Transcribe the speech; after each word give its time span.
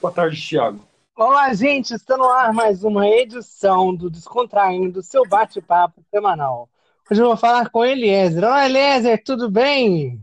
Boa 0.00 0.10
tarde, 0.10 0.40
Thiago. 0.40 0.80
Olá, 1.14 1.52
gente. 1.52 1.92
Está 1.92 2.16
no 2.16 2.24
ar 2.24 2.54
mais 2.54 2.82
uma 2.82 3.06
edição 3.06 3.94
do 3.94 4.08
Descontraindo, 4.08 4.92
do 4.92 5.02
seu 5.02 5.28
bate-papo 5.28 6.02
semanal. 6.10 6.70
Hoje 7.10 7.20
eu 7.20 7.26
vou 7.26 7.36
falar 7.36 7.68
com 7.68 7.84
Eliezer. 7.84 8.42
Olá, 8.42 8.64
Eliezer, 8.64 9.22
tudo 9.22 9.50
bem? 9.50 10.18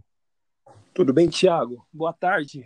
Tudo 0.96 1.14
bem, 1.14 1.30
Thiago? 1.30 1.86
Boa 1.94 2.12
tarde. 2.12 2.66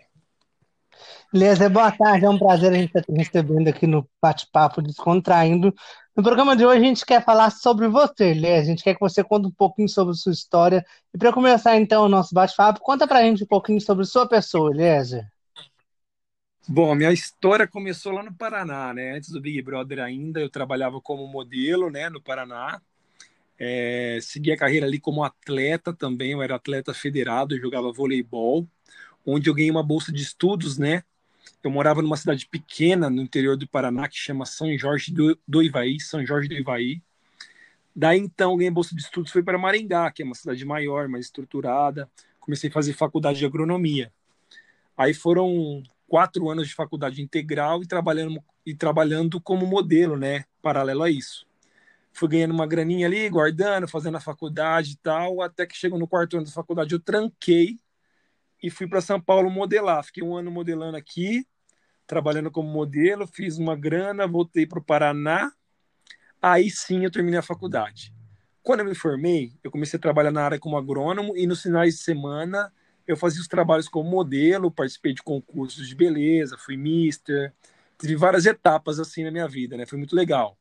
Eliezer, 1.33 1.69
boa 1.69 1.91
tarde. 1.91 2.23
É 2.23 2.29
um 2.29 2.39
prazer 2.39 2.71
a 2.71 2.75
gente 2.75 2.87
estar 2.87 3.01
te 3.01 3.11
recebendo 3.11 3.67
aqui 3.67 3.85
no 3.85 4.07
bate-papo 4.21 4.81
Descontraindo. 4.81 5.75
No 6.15 6.23
programa 6.23 6.55
de 6.55 6.65
hoje 6.65 6.79
a 6.79 6.87
gente 6.87 7.05
quer 7.05 7.21
falar 7.25 7.49
sobre 7.49 7.89
você, 7.89 8.27
Eliezer. 8.27 8.61
A 8.61 8.63
gente 8.63 8.83
quer 8.85 8.93
que 8.93 9.01
você 9.01 9.21
conte 9.21 9.47
um 9.47 9.51
pouquinho 9.51 9.89
sobre 9.89 10.13
sua 10.13 10.31
história. 10.31 10.81
E 11.13 11.17
para 11.17 11.33
começar 11.33 11.75
então 11.75 12.05
o 12.05 12.09
nosso 12.09 12.33
bate-papo, 12.33 12.79
conta 12.79 13.05
para 13.05 13.19
a 13.19 13.23
gente 13.23 13.43
um 13.43 13.47
pouquinho 13.47 13.81
sobre 13.81 14.05
sua 14.05 14.25
pessoa, 14.25 14.71
Eliezer. 14.71 15.29
Bom, 16.67 16.93
minha 16.93 17.11
história 17.11 17.67
começou 17.67 18.11
lá 18.11 18.21
no 18.21 18.33
Paraná, 18.33 18.93
né? 18.93 19.13
Antes 19.17 19.31
do 19.31 19.41
Big 19.41 19.61
Brother 19.63 19.99
ainda, 19.99 20.39
eu 20.39 20.49
trabalhava 20.49 21.01
como 21.01 21.27
modelo, 21.27 21.89
né, 21.89 22.07
no 22.07 22.21
Paraná. 22.21 22.79
É, 23.57 24.19
segui 24.21 24.51
a 24.51 24.57
carreira 24.57 24.85
ali 24.85 24.99
como 24.99 25.23
atleta 25.23 25.91
também, 25.91 26.31
eu 26.31 26.41
era 26.41 26.55
atleta 26.55 26.93
federado, 26.93 27.57
jogava 27.59 27.91
voleibol, 27.91 28.67
onde 29.25 29.49
eu 29.49 29.55
ganhei 29.55 29.71
uma 29.71 29.83
bolsa 29.83 30.11
de 30.11 30.21
estudos, 30.21 30.77
né? 30.77 31.03
Eu 31.63 31.71
morava 31.71 32.01
numa 32.01 32.15
cidade 32.15 32.47
pequena 32.47 33.09
no 33.09 33.21
interior 33.21 33.57
do 33.57 33.67
Paraná 33.67 34.07
que 34.07 34.17
chama 34.17 34.45
São 34.45 34.75
Jorge 34.77 35.11
do, 35.11 35.37
do 35.47 35.63
Ivaí, 35.63 35.99
São 35.99 36.23
Jorge 36.25 36.47
do 36.47 36.55
Ivaí. 36.55 37.01
Daí 37.95 38.19
então 38.19 38.55
ganhei 38.55 38.71
bolsa 38.71 38.95
de 38.95 39.01
estudos, 39.01 39.31
fui 39.31 39.43
para 39.43 39.57
Maringá, 39.57 40.11
que 40.11 40.21
é 40.21 40.25
uma 40.25 40.35
cidade 40.35 40.63
maior, 40.63 41.07
mais 41.07 41.25
estruturada. 41.25 42.09
Comecei 42.39 42.69
a 42.69 42.73
fazer 42.73 42.93
faculdade 42.93 43.39
de 43.39 43.45
agronomia. 43.45 44.13
Aí 44.95 45.13
foram 45.13 45.83
quatro 46.11 46.49
anos 46.49 46.67
de 46.67 46.75
faculdade 46.75 47.21
integral 47.21 47.81
e 47.81 47.87
trabalhando, 47.87 48.43
e 48.65 48.75
trabalhando 48.75 49.39
como 49.39 49.65
modelo, 49.65 50.17
né? 50.17 50.43
Paralelo 50.61 51.03
a 51.03 51.09
isso. 51.09 51.47
Fui 52.11 52.27
ganhando 52.27 52.53
uma 52.53 52.67
graninha 52.67 53.07
ali, 53.07 53.29
guardando, 53.29 53.87
fazendo 53.87 54.17
a 54.17 54.19
faculdade 54.19 54.91
e 54.91 54.97
tal, 54.97 55.41
até 55.41 55.65
que 55.65 55.73
chegou 55.73 55.97
no 55.97 56.05
quarto 56.05 56.35
ano 56.35 56.45
da 56.45 56.51
faculdade, 56.51 56.93
eu 56.93 56.99
tranquei 56.99 57.79
e 58.61 58.69
fui 58.69 58.89
para 58.89 58.99
São 58.99 59.21
Paulo 59.21 59.49
modelar. 59.49 60.03
Fiquei 60.03 60.21
um 60.21 60.35
ano 60.35 60.51
modelando 60.51 60.97
aqui, 60.97 61.47
trabalhando 62.05 62.51
como 62.51 62.67
modelo, 62.67 63.25
fiz 63.25 63.57
uma 63.57 63.77
grana, 63.77 64.27
voltei 64.27 64.67
para 64.67 64.79
o 64.79 64.83
Paraná. 64.83 65.49
Aí 66.41 66.69
sim 66.69 67.05
eu 67.05 67.09
terminei 67.09 67.39
a 67.39 67.41
faculdade. 67.41 68.13
Quando 68.61 68.81
eu 68.81 68.85
me 68.85 68.95
formei, 68.95 69.53
eu 69.63 69.71
comecei 69.71 69.97
a 69.97 70.01
trabalhar 70.01 70.31
na 70.31 70.43
área 70.43 70.59
como 70.59 70.75
agrônomo 70.75 71.37
e 71.37 71.47
nos 71.47 71.61
finais 71.61 71.95
de 71.95 72.01
semana 72.01 72.69
eu 73.07 73.17
fazia 73.17 73.41
os 73.41 73.47
trabalhos 73.47 73.87
como 73.87 74.09
modelo, 74.09 74.71
participei 74.71 75.13
de 75.13 75.23
concursos 75.23 75.87
de 75.87 75.95
beleza, 75.95 76.57
fui 76.57 76.77
mister, 76.77 77.53
tive 77.99 78.15
várias 78.15 78.45
etapas 78.45 78.99
assim 78.99 79.23
na 79.23 79.31
minha 79.31 79.47
vida, 79.47 79.77
né? 79.77 79.85
Foi 79.85 79.97
muito 79.97 80.15
legal. 80.15 80.57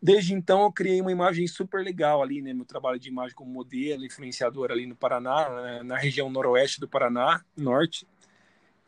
Desde 0.00 0.32
então 0.32 0.62
eu 0.62 0.72
criei 0.72 1.00
uma 1.00 1.10
imagem 1.10 1.46
super 1.46 1.82
legal 1.82 2.22
ali, 2.22 2.40
né? 2.40 2.52
Meu 2.52 2.64
trabalho 2.64 2.98
de 2.98 3.08
imagem 3.08 3.34
como 3.34 3.50
modelo, 3.50 4.04
influenciador 4.04 4.70
ali 4.70 4.86
no 4.86 4.94
Paraná, 4.94 5.48
né? 5.50 5.82
na 5.82 5.96
região 5.96 6.30
noroeste 6.30 6.80
do 6.80 6.88
Paraná, 6.88 7.44
norte. 7.56 8.06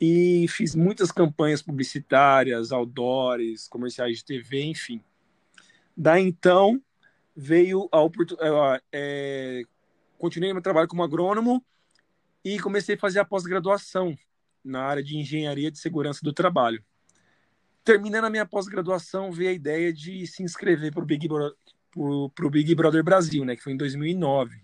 E 0.01 0.47
fiz 0.49 0.75
muitas 0.75 1.12
campanhas 1.12 1.61
publicitárias, 1.61 2.73
outdoors, 2.73 3.69
comerciais 3.69 4.19
de 4.19 4.25
TV, 4.25 4.62
enfim. 4.62 5.03
Daí 5.97 6.23
então 6.23 6.81
veio 7.37 7.89
a 7.91 8.01
oportunidade. 8.01 8.83
É, 8.93 9.62
continuei 10.17 10.53
meu 10.53 10.62
trabalho 10.62 10.89
como 10.89 11.03
agrônomo 11.03 11.62
e 12.45 12.59
comecei 12.59 12.95
a 12.95 12.99
fazer 12.99 13.21
a 13.21 13.25
pós-graduação 13.25 14.17
na 14.65 14.83
área 14.83 15.03
de 15.03 15.17
engenharia 15.17 15.71
de 15.71 15.79
segurança 15.79 16.21
do 16.23 16.33
trabalho. 16.33 16.83
Terminando 17.85 18.25
a 18.25 18.31
minha 18.31 18.47
pós-graduação, 18.47 19.33
veio 19.33 19.51
a 19.51 19.55
ideia 19.55 19.93
de 19.93 20.27
se 20.27 20.43
inscrever 20.43 20.93
para 20.93 21.03
o 21.03 21.06
Big, 21.06 21.29
Big 22.50 22.75
Brother 22.75 23.03
Brasil, 23.03 23.45
né, 23.45 23.56
que 23.56 23.62
foi 23.62 23.73
em 23.73 23.77
2009. 23.77 24.62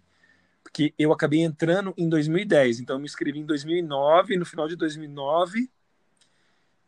Porque 0.63 0.93
eu 0.99 1.13
acabei 1.13 1.41
entrando 1.41 1.95
em 1.97 2.09
2010, 2.09 2.81
então 2.81 2.97
eu 2.97 3.01
me 3.01 3.07
inscrevi 3.07 3.39
em 3.39 3.47
2009, 3.47 4.37
no 4.37 4.45
final 4.45 4.69
de 4.69 4.77
2009, 4.77 5.71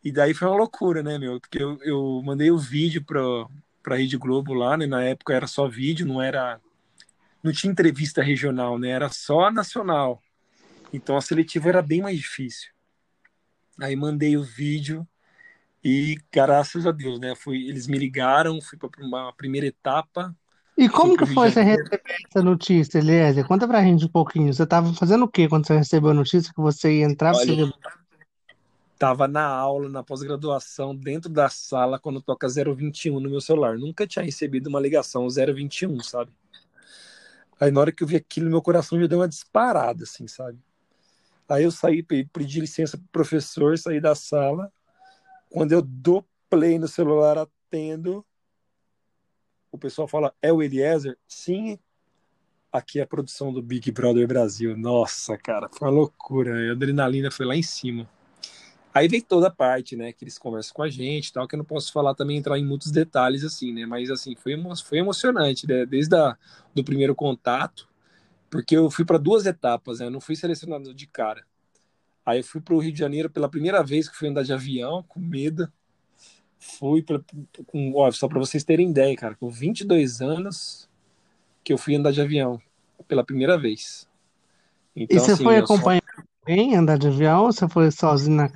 e 0.02 0.12
daí 0.12 0.32
foi 0.32 0.48
uma 0.48 0.56
loucura, 0.56 1.02
né, 1.02 1.18
meu? 1.18 1.40
Porque 1.40 1.62
eu, 1.62 1.78
eu 1.82 2.22
mandei 2.24 2.50
o 2.50 2.58
vídeo 2.58 3.04
para 3.04 3.94
a 3.94 3.96
Rede 3.96 4.16
Globo 4.16 4.54
lá, 4.54 4.76
né? 4.76 4.86
Na 4.86 5.02
época 5.02 5.34
era 5.34 5.46
só 5.46 5.68
vídeo, 5.68 6.06
não 6.06 6.22
era. 6.22 6.60
Não 7.42 7.52
tinha 7.52 7.70
entrevista 7.70 8.22
regional, 8.22 8.78
né? 8.78 8.90
Era 8.90 9.08
só 9.08 9.50
nacional. 9.50 10.22
Então 10.92 11.16
a 11.16 11.20
seletiva 11.20 11.68
era 11.68 11.82
bem 11.82 12.02
mais 12.02 12.18
difícil. 12.18 12.70
Aí 13.80 13.94
mandei 13.94 14.36
o 14.36 14.42
vídeo 14.42 15.06
e 15.84 16.18
graças 16.32 16.86
a 16.86 16.90
Deus, 16.90 17.20
né? 17.20 17.34
Fui, 17.36 17.68
eles 17.68 17.86
me 17.86 17.98
ligaram, 17.98 18.60
fui 18.60 18.78
para 18.78 18.90
uma 19.04 19.32
primeira 19.32 19.66
etapa. 19.66 20.34
E 20.76 20.88
como 20.88 21.16
que 21.16 21.26
foi 21.26 21.50
você 21.50 21.62
receber 21.62 22.02
essa 22.28 22.42
notícia, 22.42 22.98
Eliezer? 22.98 23.46
Conta 23.46 23.66
pra 23.66 23.82
gente 23.82 24.04
um 24.04 24.08
pouquinho. 24.08 24.52
Você 24.52 24.62
estava 24.62 24.92
fazendo 24.94 25.24
o 25.24 25.28
que 25.28 25.48
quando 25.48 25.66
você 25.66 25.76
recebeu 25.76 26.10
a 26.10 26.14
notícia 26.14 26.52
que 26.52 26.60
você 26.60 26.98
ia 26.98 27.04
entrar? 27.04 27.34
Olha, 27.34 27.66
você... 27.66 27.72
Tava 28.98 29.28
na 29.28 29.46
aula, 29.46 29.88
na 29.88 30.02
pós-graduação, 30.02 30.94
dentro 30.94 31.30
da 31.30 31.48
sala, 31.48 32.00
quando 32.00 32.20
toca 32.20 32.48
021 32.48 33.20
no 33.20 33.30
meu 33.30 33.40
celular. 33.40 33.78
Nunca 33.78 34.06
tinha 34.06 34.24
recebido 34.24 34.68
uma 34.68 34.80
ligação 34.80 35.28
021, 35.28 36.00
sabe? 36.00 36.32
Aí 37.60 37.70
na 37.70 37.80
hora 37.80 37.92
que 37.92 38.02
eu 38.02 38.06
vi 38.06 38.16
aquilo, 38.16 38.50
meu 38.50 38.62
coração 38.62 39.00
já 39.00 39.06
deu 39.06 39.18
uma 39.18 39.28
disparada, 39.28 40.04
assim, 40.04 40.26
sabe? 40.26 40.58
Aí 41.48 41.64
eu 41.64 41.70
saí, 41.70 42.02
pedi 42.02 42.60
licença 42.60 42.96
pro 42.96 43.06
professor, 43.08 43.78
saí 43.78 44.00
da 44.00 44.14
sala. 44.14 44.70
Quando 45.50 45.72
eu 45.72 45.80
dou 45.80 46.24
play 46.50 46.78
no 46.78 46.88
celular, 46.88 47.38
atendo. 47.38 48.24
O 49.70 49.78
pessoal 49.78 50.08
fala, 50.08 50.34
é 50.42 50.52
o 50.52 50.62
Eliezer? 50.62 51.16
Sim. 51.26 51.78
Aqui 52.70 53.00
é 53.00 53.02
a 53.02 53.06
produção 53.06 53.52
do 53.52 53.62
Big 53.62 53.90
Brother 53.90 54.26
Brasil. 54.26 54.76
Nossa, 54.76 55.38
cara, 55.38 55.68
foi 55.70 55.88
uma 55.88 55.94
loucura. 55.94 56.68
A 56.68 56.72
adrenalina 56.72 57.30
foi 57.30 57.46
lá 57.46 57.56
em 57.56 57.62
cima. 57.62 58.08
Aí 58.92 59.06
vem 59.06 59.20
toda 59.20 59.48
a 59.48 59.50
parte, 59.50 59.94
né, 59.96 60.12
que 60.12 60.24
eles 60.24 60.38
conversam 60.38 60.74
com 60.74 60.82
a 60.82 60.88
gente 60.88 61.32
tal, 61.32 61.46
que 61.46 61.54
eu 61.54 61.58
não 61.58 61.64
posso 61.64 61.92
falar 61.92 62.14
também, 62.14 62.36
entrar 62.36 62.58
em 62.58 62.64
muitos 62.64 62.90
detalhes, 62.90 63.44
assim, 63.44 63.72
né, 63.72 63.86
mas, 63.86 64.10
assim, 64.10 64.34
foi, 64.34 64.54
foi 64.84 64.98
emocionante, 64.98 65.68
né, 65.68 65.86
desde 65.86 66.16
a, 66.16 66.36
do 66.74 66.82
primeiro 66.82 67.14
contato, 67.14 67.87
porque 68.50 68.76
eu 68.76 68.90
fui 68.90 69.04
para 69.04 69.18
duas 69.18 69.46
etapas, 69.46 70.00
né? 70.00 70.06
Eu 70.06 70.10
não 70.10 70.20
fui 70.20 70.36
selecionado 70.36 70.94
de 70.94 71.06
cara. 71.06 71.44
Aí 72.24 72.40
eu 72.40 72.44
fui 72.44 72.60
para 72.60 72.74
o 72.74 72.78
Rio 72.78 72.92
de 72.92 72.98
Janeiro 72.98 73.30
pela 73.30 73.48
primeira 73.48 73.82
vez 73.82 74.08
que 74.08 74.16
fui 74.16 74.28
andar 74.28 74.42
de 74.42 74.52
avião, 74.52 75.02
com 75.08 75.20
medo. 75.20 75.70
Fui 76.58 77.02
pra, 77.02 77.20
com, 77.66 77.94
ó, 77.94 78.10
só 78.10 78.28
para 78.28 78.38
vocês 78.38 78.64
terem 78.64 78.90
ideia, 78.90 79.16
cara, 79.16 79.34
com 79.34 79.48
22 79.48 80.20
anos 80.20 80.88
que 81.62 81.72
eu 81.72 81.78
fui 81.78 81.94
andar 81.94 82.10
de 82.10 82.20
avião 82.20 82.60
pela 83.06 83.24
primeira 83.24 83.56
vez. 83.56 84.08
Então, 84.94 85.16
e 85.16 85.20
você 85.20 85.32
assim, 85.32 85.44
foi 85.44 85.56
acompanhar 85.56 86.02
só... 86.14 86.22
alguém 86.42 86.76
andar 86.76 86.98
de 86.98 87.06
avião 87.06 87.44
ou 87.44 87.52
você 87.52 87.68
foi 87.68 87.90
sozinho 87.90 88.36
na... 88.36 88.50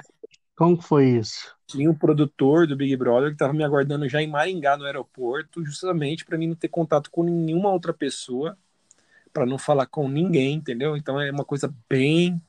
Como 0.56 0.80
foi 0.80 1.10
isso? 1.18 1.56
Tinha 1.66 1.90
um 1.90 1.94
produtor 1.94 2.66
do 2.66 2.76
Big 2.76 2.94
Brother 2.96 3.28
que 3.28 3.34
estava 3.34 3.52
me 3.52 3.64
aguardando 3.64 4.08
já 4.08 4.20
em 4.20 4.28
Maringá, 4.28 4.76
no 4.76 4.84
aeroporto, 4.84 5.64
justamente 5.64 6.24
para 6.24 6.36
mim 6.36 6.48
não 6.48 6.54
ter 6.54 6.68
contato 6.68 7.10
com 7.10 7.22
nenhuma 7.22 7.70
outra 7.70 7.92
pessoa 7.92 8.56
para 9.32 9.46
não 9.46 9.58
falar 9.58 9.86
com 9.86 10.08
ninguém, 10.08 10.54
entendeu? 10.54 10.96
Então 10.96 11.20
é 11.20 11.30
uma 11.30 11.44
coisa 11.44 11.72
bem 11.88 12.40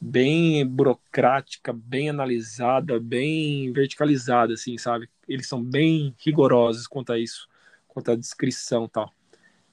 bem 0.00 0.66
burocrática, 0.66 1.72
bem 1.72 2.10
analisada, 2.10 3.00
bem 3.00 3.72
verticalizada, 3.72 4.52
assim, 4.54 4.76
sabe? 4.76 5.08
Eles 5.26 5.48
são 5.48 5.62
bem 5.62 6.14
rigorosos 6.18 6.86
quanto 6.86 7.12
a 7.12 7.18
isso, 7.18 7.48
quanto 7.88 8.10
à 8.10 8.16
descrição 8.16 8.88
tal. 8.88 9.10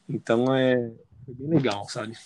Então 0.08 0.56
é, 0.56 0.74
é 1.28 1.34
bem 1.34 1.50
legal, 1.50 1.88
sabe? 1.90 2.18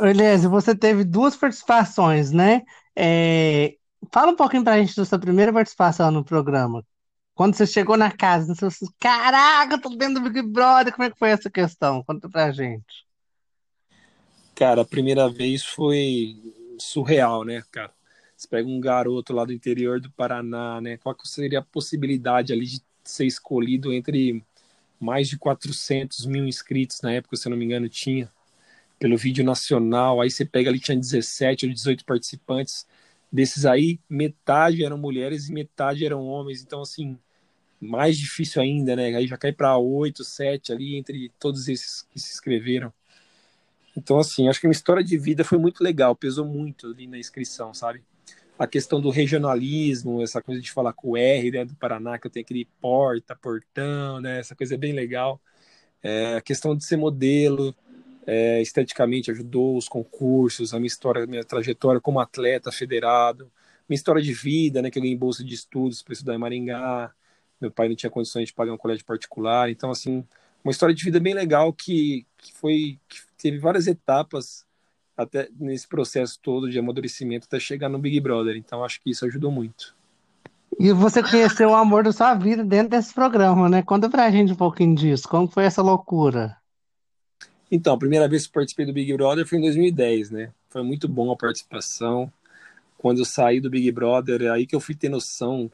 Beleza, 0.00 0.48
você 0.48 0.74
teve 0.74 1.04
duas 1.04 1.36
participações, 1.36 2.32
né? 2.32 2.62
É... 2.96 3.76
Fala 4.12 4.32
um 4.32 4.36
pouquinho 4.36 4.64
pra 4.64 4.78
gente 4.78 4.96
da 4.96 5.04
sua 5.04 5.18
primeira 5.18 5.52
participação 5.52 6.10
no 6.10 6.24
programa. 6.24 6.84
Quando 7.34 7.56
você 7.56 7.66
chegou 7.66 7.96
na 7.96 8.12
casa, 8.12 8.54
você 8.54 8.60
falou 8.60 8.68
assim, 8.68 8.86
caraca, 8.98 9.80
tô 9.80 9.88
dentro 9.90 10.22
do 10.22 10.30
Big 10.30 10.42
Brother, 10.42 10.92
como 10.92 11.04
é 11.04 11.10
que 11.10 11.18
foi 11.18 11.30
essa 11.30 11.50
questão? 11.50 12.02
Conta 12.04 12.28
pra 12.28 12.52
gente. 12.52 13.04
Cara, 14.54 14.82
a 14.82 14.84
primeira 14.84 15.28
vez 15.28 15.64
foi 15.64 16.36
surreal, 16.78 17.44
né, 17.44 17.62
cara? 17.72 17.92
Você 18.36 18.46
pega 18.46 18.68
um 18.68 18.80
garoto 18.80 19.32
lá 19.32 19.44
do 19.44 19.52
interior 19.52 20.00
do 20.00 20.10
Paraná, 20.12 20.80
né? 20.80 20.96
Qual 20.96 21.16
seria 21.24 21.58
a 21.58 21.62
possibilidade 21.62 22.52
ali 22.52 22.66
de 22.66 22.82
ser 23.02 23.26
escolhido 23.26 23.92
entre 23.92 24.44
mais 25.00 25.28
de 25.28 25.36
400 25.36 26.24
mil 26.26 26.46
inscritos 26.46 27.00
na 27.02 27.12
época, 27.12 27.36
se 27.36 27.46
eu 27.46 27.50
não 27.50 27.56
me 27.56 27.64
engano, 27.64 27.88
tinha, 27.88 28.30
pelo 28.98 29.16
vídeo 29.16 29.44
nacional. 29.44 30.20
Aí 30.20 30.30
você 30.30 30.44
pega 30.44 30.70
ali, 30.70 30.78
tinha 30.78 30.96
17 30.96 31.66
ou 31.66 31.72
18 31.72 32.04
participantes. 32.04 32.86
Desses 33.34 33.66
aí, 33.66 33.98
metade 34.08 34.84
eram 34.84 34.96
mulheres 34.96 35.48
e 35.48 35.52
metade 35.52 36.06
eram 36.06 36.24
homens. 36.24 36.62
Então, 36.62 36.82
assim, 36.82 37.18
mais 37.80 38.16
difícil 38.16 38.62
ainda, 38.62 38.94
né? 38.94 39.06
Aí 39.16 39.26
já 39.26 39.36
cai 39.36 39.52
para 39.52 39.76
8, 39.76 40.22
7 40.22 40.72
ali, 40.72 40.96
entre 40.96 41.32
todos 41.40 41.66
esses 41.66 42.02
que 42.02 42.20
se 42.20 42.32
inscreveram. 42.32 42.92
Então, 43.96 44.20
assim, 44.20 44.48
acho 44.48 44.60
que 44.60 44.66
a 44.66 44.68
minha 44.68 44.76
história 44.76 45.02
de 45.02 45.18
vida 45.18 45.42
foi 45.42 45.58
muito 45.58 45.82
legal, 45.82 46.14
pesou 46.14 46.46
muito 46.46 46.86
ali 46.86 47.08
na 47.08 47.18
inscrição, 47.18 47.74
sabe? 47.74 48.04
a 48.56 48.68
questão 48.68 49.00
do 49.00 49.10
regionalismo, 49.10 50.22
essa 50.22 50.40
coisa 50.40 50.60
de 50.60 50.70
falar 50.70 50.92
com 50.92 51.10
o 51.10 51.16
R 51.16 51.50
né, 51.50 51.64
do 51.64 51.74
Paraná, 51.74 52.18
que 52.20 52.26
eu 52.28 52.30
tenho 52.30 52.44
aquele 52.44 52.68
porta, 52.80 53.34
portão, 53.34 54.20
né, 54.20 54.38
essa 54.38 54.54
coisa 54.54 54.74
é 54.74 54.78
bem 54.78 54.92
legal. 54.92 55.40
É, 56.00 56.36
a 56.36 56.40
questão 56.40 56.76
de 56.76 56.84
ser 56.84 56.96
modelo, 56.96 57.74
é, 58.26 58.60
esteticamente 58.62 59.30
ajudou 59.30 59.76
os 59.76 59.88
concursos, 59.88 60.72
a 60.72 60.78
minha 60.78 60.86
história, 60.86 61.24
a 61.24 61.26
minha 61.26 61.44
trajetória 61.44 62.00
como 62.00 62.20
atleta 62.20 62.72
federado, 62.72 63.50
minha 63.88 63.96
história 63.96 64.22
de 64.22 64.32
vida, 64.32 64.80
né, 64.80 64.90
que 64.90 64.98
eu 64.98 65.02
ganhei 65.02 65.16
bolsa 65.16 65.44
de 65.44 65.54
estudos 65.54 66.02
para 66.02 66.12
estudar 66.12 66.34
em 66.34 66.38
Maringá, 66.38 67.12
meu 67.60 67.70
pai 67.70 67.88
não 67.88 67.96
tinha 67.96 68.10
condições 68.10 68.48
de 68.48 68.54
pagar 68.54 68.72
um 68.72 68.78
colégio 68.78 69.04
particular, 69.04 69.70
então 69.70 69.90
assim, 69.90 70.24
uma 70.64 70.70
história 70.70 70.94
de 70.94 71.04
vida 71.04 71.20
bem 71.20 71.34
legal 71.34 71.72
que, 71.72 72.26
que 72.38 72.52
foi 72.54 72.98
que 73.08 73.18
teve 73.36 73.58
várias 73.58 73.86
etapas 73.86 74.66
até 75.16 75.48
nesse 75.58 75.86
processo 75.86 76.38
todo 76.40 76.70
de 76.70 76.78
amadurecimento 76.78 77.46
até 77.46 77.60
chegar 77.60 77.88
no 77.88 77.98
Big 77.98 78.18
Brother. 78.20 78.56
Então 78.56 78.82
acho 78.82 79.00
que 79.00 79.10
isso 79.10 79.24
ajudou 79.26 79.50
muito. 79.50 79.94
E 80.78 80.92
você 80.92 81.22
conheceu 81.22 81.70
o 81.70 81.74
amor 81.74 82.02
da 82.02 82.12
sua 82.12 82.34
vida 82.34 82.64
dentro 82.64 82.88
desse 82.88 83.14
programa, 83.14 83.68
né? 83.68 83.82
Conta 83.82 84.08
pra 84.10 84.30
gente 84.30 84.52
um 84.52 84.56
pouquinho 84.56 84.94
disso. 84.94 85.28
Como 85.28 85.46
foi 85.46 85.64
essa 85.64 85.82
loucura? 85.82 86.56
Então, 87.74 87.94
a 87.94 87.98
primeira 87.98 88.28
vez 88.28 88.46
que 88.46 88.52
participei 88.52 88.86
do 88.86 88.92
Big 88.92 89.12
Brother 89.14 89.44
foi 89.44 89.58
em 89.58 89.62
2010, 89.62 90.30
né? 90.30 90.52
Foi 90.70 90.80
muito 90.84 91.08
bom 91.08 91.32
a 91.32 91.36
participação. 91.36 92.32
Quando 92.96 93.18
eu 93.18 93.24
saí 93.24 93.60
do 93.60 93.68
Big 93.68 93.90
Brother, 93.90 94.42
é 94.42 94.48
aí 94.48 94.64
que 94.64 94.76
eu 94.76 94.80
fui 94.80 94.94
ter 94.94 95.08
noção 95.08 95.68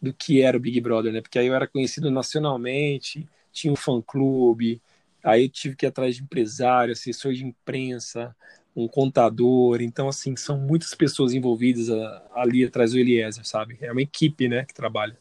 do 0.00 0.14
que 0.14 0.40
era 0.40 0.56
o 0.56 0.60
Big 0.60 0.80
Brother, 0.80 1.12
né? 1.12 1.20
Porque 1.20 1.38
aí 1.38 1.46
eu 1.46 1.54
era 1.54 1.66
conhecido 1.66 2.10
nacionalmente, 2.10 3.28
tinha 3.52 3.70
um 3.70 3.76
fã-clube, 3.76 4.80
aí 5.22 5.44
eu 5.44 5.48
tive 5.50 5.76
que 5.76 5.84
ir 5.84 5.88
atrás 5.88 6.16
de 6.16 6.22
empresário, 6.22 6.92
assessor 6.92 7.34
de 7.34 7.44
imprensa, 7.44 8.34
um 8.74 8.88
contador. 8.88 9.82
Então, 9.82 10.08
assim, 10.08 10.34
são 10.36 10.56
muitas 10.56 10.94
pessoas 10.94 11.34
envolvidas 11.34 11.90
ali 12.34 12.64
atrás 12.64 12.92
do 12.92 12.98
Eliezer, 12.98 13.46
sabe? 13.46 13.76
É 13.82 13.92
uma 13.92 14.00
equipe, 14.00 14.48
né, 14.48 14.64
que 14.64 14.72
trabalha. 14.72 15.18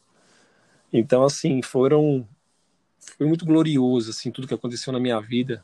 Então, 0.94 1.26
assim, 1.26 1.62
foram. 1.62 2.26
Foi 3.18 3.28
muito 3.28 3.46
glorioso, 3.46 4.12
assim, 4.12 4.32
tudo 4.32 4.48
que 4.48 4.54
aconteceu 4.54 4.94
na 4.94 5.00
minha 5.00 5.20
vida. 5.20 5.62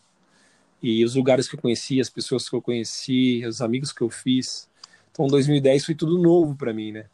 E 0.81 1.06
os 1.06 1.16
lugares 1.16 1.48
que 1.48 1.56
eu 1.56 1.62
conheci, 1.62 2.00
as 2.00 2.10
pessoas 2.10 2.50
que 2.50 2.56
eu 2.56 2.62
conheci, 2.62 3.45
os 3.45 3.62
amigos 3.62 3.92
que 3.92 4.01
eu 4.01 4.10
fiz. 4.10 4.69
Então, 5.12 5.28
2010 5.28 5.86
foi 5.86 5.95
tudo 5.95 6.18
novo 6.18 6.56
para 6.56 6.74
mim, 6.74 6.92
né? 6.92 7.06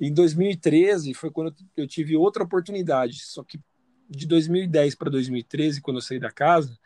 Em 0.00 0.12
2013 0.12 1.14
foi 1.14 1.30
quando 1.30 1.54
eu 1.76 1.86
tive 1.86 2.16
outra 2.16 2.42
oportunidade, 2.42 3.24
só 3.24 3.42
que 3.42 3.58
de 4.08 4.26
2010 4.26 4.94
para 4.94 5.10
2013, 5.10 5.80
quando 5.80 5.96
eu 5.98 6.02
saí 6.02 6.18
da 6.18 6.30
casa, 6.30 6.78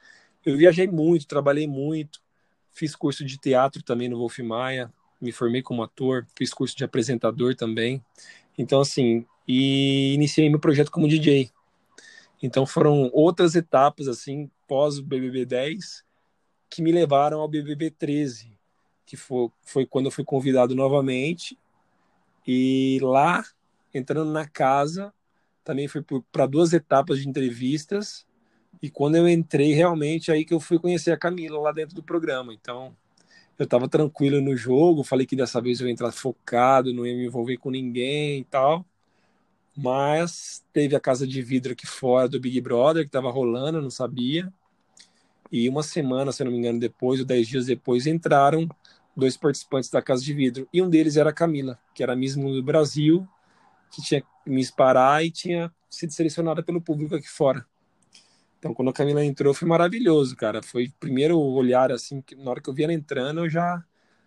eu 0.44 0.56
viajei 0.56 0.86
muito, 0.86 1.26
trabalhei 1.26 1.66
muito, 1.66 2.20
fiz 2.70 2.94
curso 2.94 3.24
de 3.24 3.36
teatro 3.36 3.82
também 3.82 4.08
no 4.08 4.18
Wolf 4.18 4.38
Maia, 4.38 4.92
me 5.20 5.32
formei 5.32 5.60
como 5.60 5.82
ator, 5.82 6.26
fiz 6.36 6.52
curso 6.54 6.76
de 6.76 6.84
apresentador 6.84 7.54
também. 7.54 8.02
Então, 8.56 8.80
assim, 8.80 9.26
e 9.46 10.14
iniciei 10.14 10.48
meu 10.48 10.60
projeto 10.60 10.90
como 10.90 11.08
DJ. 11.08 11.50
Então, 12.42 12.64
foram 12.64 13.10
outras 13.12 13.54
etapas, 13.54 14.08
assim, 14.08 14.50
pós 14.66 14.98
o 14.98 15.02
BBB 15.02 15.44
10, 15.44 16.04
que 16.70 16.80
me 16.80 16.92
levaram 16.92 17.40
ao 17.40 17.48
BBB 17.48 17.90
13, 17.90 18.56
que 19.04 19.16
foi, 19.16 19.50
foi 19.62 19.84
quando 19.84 20.06
eu 20.06 20.12
fui 20.12 20.24
convidado 20.24 20.74
novamente. 20.74 21.58
E 22.46 22.98
lá, 23.02 23.44
entrando 23.92 24.30
na 24.30 24.48
casa, 24.48 25.12
também 25.64 25.88
fui 25.88 26.02
para 26.32 26.46
duas 26.46 26.72
etapas 26.72 27.20
de 27.20 27.28
entrevistas 27.28 28.24
e 28.82 28.88
quando 28.88 29.16
eu 29.16 29.28
entrei, 29.28 29.72
realmente, 29.72 30.32
aí 30.32 30.44
que 30.44 30.54
eu 30.54 30.60
fui 30.60 30.78
conhecer 30.78 31.10
a 31.12 31.16
Camila 31.16 31.58
lá 31.60 31.72
dentro 31.72 31.94
do 31.94 32.02
programa. 32.02 32.54
Então, 32.54 32.96
eu 33.58 33.64
estava 33.64 33.88
tranquilo 33.88 34.40
no 34.40 34.56
jogo, 34.56 35.04
falei 35.04 35.26
que 35.26 35.36
dessa 35.36 35.60
vez 35.60 35.80
eu 35.80 35.86
ia 35.86 35.92
entrar 35.92 36.10
focado, 36.12 36.94
não 36.94 37.06
ia 37.06 37.14
me 37.14 37.26
envolver 37.26 37.58
com 37.58 37.70
ninguém 37.70 38.40
e 38.40 38.44
tal. 38.44 38.84
Mas 39.76 40.64
teve 40.72 40.96
a 40.96 41.00
casa 41.00 41.26
de 41.26 41.42
vidro 41.42 41.72
aqui 41.72 41.86
fora 41.86 42.28
do 42.28 42.40
Big 42.40 42.60
Brother, 42.60 43.02
que 43.02 43.08
estava 43.08 43.30
rolando, 43.30 43.78
eu 43.78 43.82
não 43.82 43.90
sabia. 43.90 44.52
E 45.50 45.68
uma 45.68 45.82
semana, 45.82 46.32
se 46.32 46.44
não 46.44 46.52
me 46.52 46.58
engano, 46.58 46.78
depois, 46.78 47.20
ou 47.20 47.26
dez 47.26 47.48
dias 47.48 47.66
depois, 47.66 48.06
entraram 48.06 48.68
dois 49.16 49.36
participantes 49.36 49.90
da 49.90 50.00
Casa 50.00 50.22
de 50.22 50.32
Vidro. 50.32 50.68
E 50.72 50.80
um 50.80 50.88
deles 50.88 51.16
era 51.16 51.30
a 51.30 51.32
Camila, 51.32 51.78
que 51.94 52.02
era 52.02 52.14
mesmo 52.14 52.52
do 52.52 52.62
Brasil, 52.62 53.26
que 53.90 54.02
tinha 54.02 54.22
me 54.46 54.66
parar 54.72 55.24
e 55.24 55.30
tinha 55.30 55.72
sido 55.88 56.12
selecionada 56.12 56.62
pelo 56.62 56.80
público 56.80 57.14
aqui 57.16 57.28
fora. 57.28 57.64
Então, 58.58 58.74
quando 58.74 58.90
a 58.90 58.92
Camila 58.92 59.24
entrou, 59.24 59.54
foi 59.54 59.66
maravilhoso, 59.66 60.36
cara. 60.36 60.62
Foi 60.62 60.86
o 60.86 60.92
primeiro 61.00 61.38
olhar, 61.38 61.90
assim, 61.90 62.20
que 62.20 62.36
na 62.36 62.50
hora 62.50 62.60
que 62.60 62.68
eu 62.68 62.74
vi 62.74 62.84
ela 62.84 62.92
entrando, 62.92 63.40
eu 63.40 63.48
já, 63.48 63.82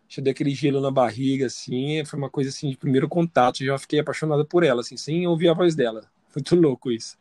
já 0.10 0.22
dei 0.22 0.32
aquele 0.32 0.50
gelo 0.56 0.82
na 0.82 0.90
barriga, 0.90 1.46
assim. 1.46 2.04
Foi 2.04 2.18
uma 2.18 2.30
coisa, 2.30 2.50
assim, 2.50 2.70
de 2.70 2.78
primeiro 2.78 3.08
contato. 3.08 3.64
Já 3.64 3.78
fiquei 3.78 4.00
apaixonado 4.00 4.44
por 4.46 4.64
ela, 4.64 4.82
assim, 4.82 4.98
sem 4.98 5.28
ouvir 5.28 5.50
a 5.50 5.54
voz 5.54 5.76
dela. 5.76 6.10
Muito 6.36 6.56
louco 6.56 6.92
isso. 6.92 7.16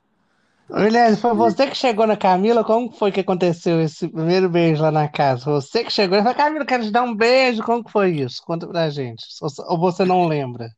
Aliás, 0.75 1.21
foi 1.21 1.35
você 1.35 1.67
que 1.67 1.77
chegou 1.77 2.07
na 2.07 2.17
Camila? 2.17 2.65
Como 2.65 2.91
foi 2.91 3.13
que 3.13 3.21
aconteceu 3.21 3.79
esse 3.79 4.09
primeiro 4.09 4.49
beijo 4.49 4.83
lá 4.83 4.91
na 4.91 5.07
casa? 5.07 5.45
Você 5.45 5.85
que 5.85 5.93
chegou 5.93 6.17
e 6.17 6.23
falou, 6.23 6.35
Camila, 6.35 6.65
quero 6.65 6.83
te 6.83 6.91
dar 6.91 7.03
um 7.03 7.15
beijo. 7.15 7.63
Como 7.63 7.85
que 7.85 7.93
foi 7.93 8.13
isso? 8.13 8.43
Conta 8.43 8.67
pra 8.67 8.89
gente. 8.89 9.23
Ou 9.69 9.79
você 9.79 10.03
não 10.07 10.27
lembra? 10.27 10.71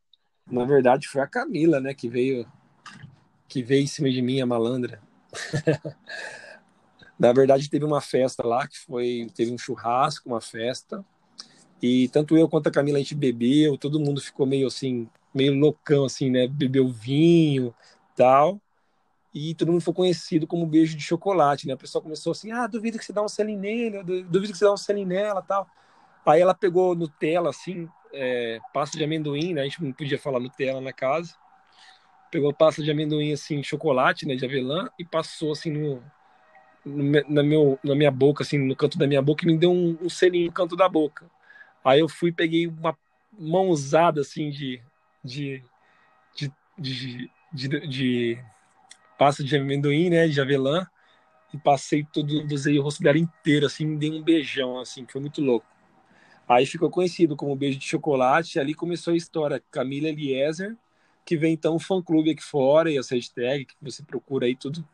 Na 0.50 0.64
verdade, 0.64 1.06
foi 1.06 1.20
a 1.22 1.28
Camila, 1.28 1.80
né, 1.80 1.94
que 1.94 2.08
veio 2.08 2.44
que 3.48 3.62
veio 3.62 3.84
em 3.84 3.86
cima 3.86 4.10
de 4.10 4.20
mim, 4.20 4.40
a 4.40 4.46
malandra. 4.46 5.00
Na 7.16 7.32
verdade, 7.32 7.70
teve 7.70 7.84
uma 7.84 8.00
festa 8.00 8.44
lá, 8.44 8.66
que 8.66 8.78
foi, 8.80 9.28
teve 9.32 9.52
um 9.52 9.58
churrasco, 9.58 10.28
uma 10.28 10.40
festa, 10.40 11.04
e 11.80 12.08
tanto 12.08 12.36
eu 12.36 12.48
quanto 12.48 12.68
a 12.68 12.72
Camila 12.72 12.98
a 12.98 13.00
gente 13.00 13.14
bebeu, 13.14 13.78
todo 13.78 14.00
mundo 14.00 14.20
ficou 14.20 14.44
meio 14.44 14.66
assim, 14.66 15.08
meio 15.32 15.54
loucão 15.54 16.04
assim, 16.04 16.30
né? 16.30 16.48
Bebeu 16.48 16.88
vinho, 16.88 17.72
tal. 18.16 18.60
E 19.34 19.54
todo 19.54 19.72
mundo 19.72 19.80
foi 19.80 19.92
conhecido 19.94 20.46
como 20.46 20.66
beijo 20.66 20.96
de 20.96 21.02
chocolate, 21.02 21.66
né? 21.66 21.74
A 21.74 21.76
pessoa 21.76 22.00
começou 22.02 22.32
assim: 22.32 22.52
"Ah, 22.52 22.66
duvido 22.66 22.98
que 22.98 23.04
você 23.04 23.12
dá 23.12 23.22
um 23.22 23.28
selinho 23.28 23.58
nele, 23.60 24.02
duvido 24.02 24.52
que 24.52 24.58
você 24.58 24.64
dá 24.64 24.72
um 24.72 24.76
selinho 24.76 25.08
nela", 25.08 25.42
tal. 25.42 25.66
Aí 26.24 26.40
ela 26.40 26.54
pegou 26.54 26.94
Nutella 26.94 27.50
assim, 27.50 27.88
é, 28.12 28.58
pasta 28.72 28.96
de 28.96 29.04
amendoim, 29.04 29.52
né? 29.54 29.62
A 29.62 29.64
gente 29.64 29.82
não 29.82 29.92
podia 29.92 30.18
falar 30.18 30.40
Nutella 30.40 30.80
na 30.80 30.92
casa 30.92 31.34
pegou 32.34 32.52
pasta 32.52 32.82
de 32.82 32.90
amendoim 32.90 33.32
assim, 33.32 33.62
chocolate, 33.62 34.26
né, 34.26 34.34
de 34.34 34.44
avelã 34.44 34.88
e 34.98 35.04
passou 35.04 35.52
assim 35.52 35.70
no, 35.70 36.02
no 36.84 37.22
na, 37.28 37.44
meu, 37.44 37.78
na 37.84 37.94
minha 37.94 38.10
boca, 38.10 38.42
assim, 38.42 38.58
no 38.58 38.74
canto 38.74 38.98
da 38.98 39.06
minha 39.06 39.22
boca 39.22 39.44
e 39.44 39.46
me 39.46 39.56
deu 39.56 39.70
um, 39.70 39.96
um 40.02 40.08
selinho 40.08 40.46
no 40.46 40.52
canto 40.52 40.74
da 40.74 40.88
boca. 40.88 41.30
Aí 41.84 42.00
eu 42.00 42.08
fui 42.08 42.32
peguei 42.32 42.66
uma 42.66 42.98
mãozada 43.38 44.20
assim 44.22 44.50
de 44.50 44.82
de 45.22 45.62
de, 46.34 46.52
de, 46.76 47.30
de, 47.52 47.86
de 47.86 48.38
pasta 49.18 49.42
de 49.44 49.56
amendoim, 49.56 50.10
né, 50.10 50.28
de 50.28 50.40
avelã 50.40 50.86
e 51.52 51.58
passei 51.58 52.04
todo, 52.04 52.44
usei 52.52 52.78
o 52.78 52.82
rosto 52.82 53.02
dela 53.02 53.18
inteiro, 53.18 53.66
assim, 53.66 53.96
dei 53.96 54.10
um 54.10 54.22
beijão, 54.22 54.78
assim, 54.78 55.06
foi 55.08 55.20
muito 55.20 55.40
louco. 55.40 55.66
Aí 56.48 56.66
ficou 56.66 56.90
conhecido 56.90 57.36
como 57.36 57.56
beijo 57.56 57.78
de 57.78 57.86
chocolate, 57.86 58.58
ali 58.58 58.74
começou 58.74 59.14
a 59.14 59.16
história. 59.16 59.62
Camila 59.70 60.08
Eliezer, 60.08 60.76
que 61.24 61.36
vem 61.36 61.54
então 61.54 61.76
o 61.76 61.78
fã 61.78 62.02
clube 62.02 62.30
aqui 62.30 62.42
fora 62.42 62.90
e 62.90 62.98
as 62.98 63.10
hashtags 63.10 63.66
que 63.66 63.76
você 63.80 64.02
procura 64.02 64.46
aí 64.46 64.54
tudo, 64.54 64.86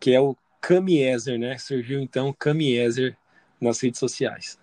que 0.00 0.12
é 0.12 0.20
o 0.20 0.36
Camiezer, 0.60 1.38
né? 1.38 1.58
Surgiu 1.58 2.00
então 2.00 2.28
o 2.28 2.34
Camiezer 2.34 3.16
nas 3.60 3.80
redes 3.80 4.00
sociais. 4.00 4.58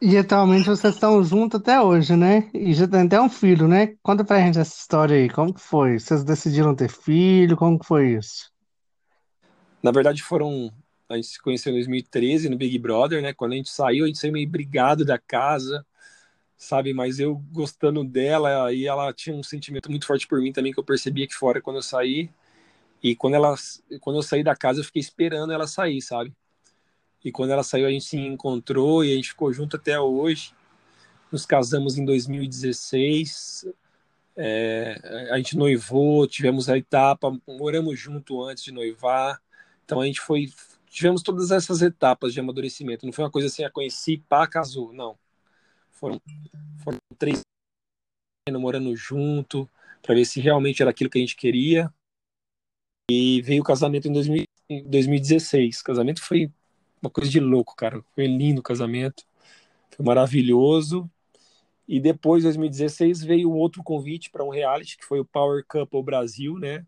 E 0.00 0.16
atualmente 0.16 0.68
vocês 0.68 0.94
estão 0.94 1.22
juntos 1.24 1.60
até 1.60 1.80
hoje, 1.80 2.14
né? 2.14 2.48
E 2.54 2.72
já 2.72 2.86
tem 2.86 3.02
até 3.02 3.20
um 3.20 3.28
filho, 3.28 3.66
né? 3.66 3.96
Conta 4.00 4.24
pra 4.24 4.40
gente 4.40 4.58
essa 4.58 4.78
história 4.78 5.16
aí, 5.16 5.28
como 5.28 5.52
que 5.52 5.60
foi? 5.60 5.98
Vocês 5.98 6.22
decidiram 6.22 6.74
ter 6.74 6.88
filho? 6.88 7.56
Como 7.56 7.78
que 7.78 7.86
foi 7.86 8.12
isso? 8.14 8.52
Na 9.82 9.90
verdade 9.90 10.22
foram 10.22 10.72
a 11.08 11.16
gente 11.16 11.28
se 11.28 11.40
conheceu 11.40 11.72
em 11.72 11.76
2013 11.76 12.48
no 12.48 12.56
Big 12.56 12.78
Brother, 12.78 13.22
né? 13.22 13.32
Quando 13.32 13.52
a 13.52 13.56
gente 13.56 13.70
saiu, 13.70 14.04
a 14.04 14.06
gente 14.06 14.18
saiu 14.18 14.32
meio 14.32 14.48
brigado 14.48 15.04
da 15.04 15.18
casa, 15.18 15.84
sabe? 16.56 16.92
Mas 16.92 17.18
eu 17.18 17.36
gostando 17.50 18.04
dela, 18.04 18.72
e 18.72 18.86
ela 18.86 19.12
tinha 19.12 19.34
um 19.34 19.42
sentimento 19.42 19.90
muito 19.90 20.06
forte 20.06 20.28
por 20.28 20.40
mim 20.40 20.52
também, 20.52 20.72
que 20.72 20.78
eu 20.78 20.84
percebia 20.84 21.26
que 21.26 21.34
fora 21.34 21.62
quando 21.62 21.76
eu 21.76 21.82
saí. 21.82 22.30
E 23.02 23.16
quando, 23.16 23.34
ela, 23.34 23.54
quando 24.00 24.16
eu 24.16 24.22
saí 24.22 24.44
da 24.44 24.54
casa, 24.54 24.80
eu 24.80 24.84
fiquei 24.84 25.00
esperando 25.00 25.52
ela 25.52 25.66
sair, 25.66 26.02
sabe? 26.02 26.32
E 27.24 27.32
quando 27.32 27.50
ela 27.50 27.62
saiu, 27.62 27.86
a 27.86 27.90
gente 27.90 28.04
se 28.04 28.16
encontrou 28.16 29.04
e 29.04 29.12
a 29.12 29.16
gente 29.16 29.30
ficou 29.30 29.52
junto 29.52 29.76
até 29.76 29.98
hoje. 30.00 30.52
Nos 31.30 31.44
casamos 31.44 31.98
em 31.98 32.04
2016. 32.04 33.66
É, 34.36 35.28
a 35.32 35.36
gente 35.36 35.56
noivou, 35.56 36.26
tivemos 36.26 36.68
a 36.68 36.78
etapa, 36.78 37.36
moramos 37.46 37.98
junto 37.98 38.42
antes 38.42 38.64
de 38.64 38.72
noivar. 38.72 39.40
Então 39.84 40.00
a 40.00 40.06
gente 40.06 40.20
foi. 40.20 40.52
Tivemos 40.86 41.22
todas 41.22 41.50
essas 41.50 41.82
etapas 41.82 42.32
de 42.32 42.40
amadurecimento. 42.40 43.04
Não 43.04 43.12
foi 43.12 43.24
uma 43.24 43.30
coisa 43.30 43.48
assim, 43.48 43.64
a 43.64 43.70
conheci, 43.70 44.18
pá, 44.28 44.46
casou. 44.46 44.92
Não 44.92 45.18
foram, 45.98 46.20
foram 46.82 46.98
três 47.18 47.40
namorando 48.50 48.96
junto, 48.96 49.68
para 50.00 50.14
ver 50.14 50.24
se 50.24 50.40
realmente 50.40 50.80
era 50.80 50.90
aquilo 50.90 51.10
que 51.10 51.18
a 51.18 51.20
gente 51.20 51.36
queria. 51.36 51.92
E 53.10 53.42
veio 53.42 53.62
o 53.62 53.64
casamento 53.64 54.08
em, 54.08 54.12
2000, 54.12 54.44
em 54.70 54.88
2016. 54.88 55.80
O 55.80 55.84
casamento 55.84 56.22
foi 56.22 56.50
uma 57.02 57.10
coisa 57.10 57.30
de 57.30 57.40
louco, 57.40 57.74
cara. 57.76 58.02
Foi 58.14 58.26
lindo 58.26 58.60
o 58.60 58.62
casamento. 58.62 59.24
Foi 59.90 60.04
maravilhoso. 60.04 61.10
E 61.86 61.98
depois, 61.98 62.42
em 62.42 62.48
2016, 62.48 63.22
veio 63.22 63.50
outro 63.50 63.82
convite 63.82 64.30
para 64.30 64.44
um 64.44 64.50
reality, 64.50 64.98
que 64.98 65.04
foi 65.04 65.20
o 65.20 65.24
Power 65.24 65.64
Couple 65.66 66.02
Brasil, 66.02 66.58
né? 66.58 66.84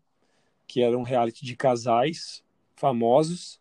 Que 0.67 0.81
era 0.81 0.97
um 0.97 1.01
reality 1.01 1.43
de 1.43 1.55
casais 1.55 2.43
famosos. 2.75 3.59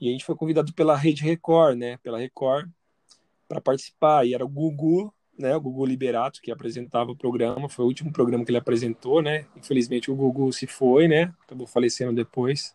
E 0.00 0.08
a 0.08 0.12
gente 0.12 0.24
foi 0.24 0.34
convidado 0.34 0.72
pela 0.72 0.96
Rede 0.96 1.22
Record, 1.22 1.76
né? 1.76 1.98
Pela 1.98 2.18
Record, 2.18 2.70
para 3.46 3.60
participar. 3.60 4.26
E 4.26 4.34
era 4.34 4.44
o 4.44 4.48
Gugu, 4.48 5.12
né? 5.38 5.54
O 5.54 5.60
Gugu 5.60 5.84
Liberato, 5.84 6.40
que 6.40 6.50
apresentava 6.50 7.10
o 7.10 7.16
programa. 7.16 7.68
Foi 7.68 7.84
o 7.84 7.88
último 7.88 8.10
programa 8.10 8.44
que 8.44 8.50
ele 8.50 8.58
apresentou, 8.58 9.20
né? 9.20 9.46
Infelizmente, 9.56 10.10
o 10.10 10.16
Gugu 10.16 10.52
se 10.52 10.66
foi, 10.66 11.06
né? 11.06 11.34
Acabou 11.44 11.66
falecendo 11.66 12.14
depois. 12.14 12.74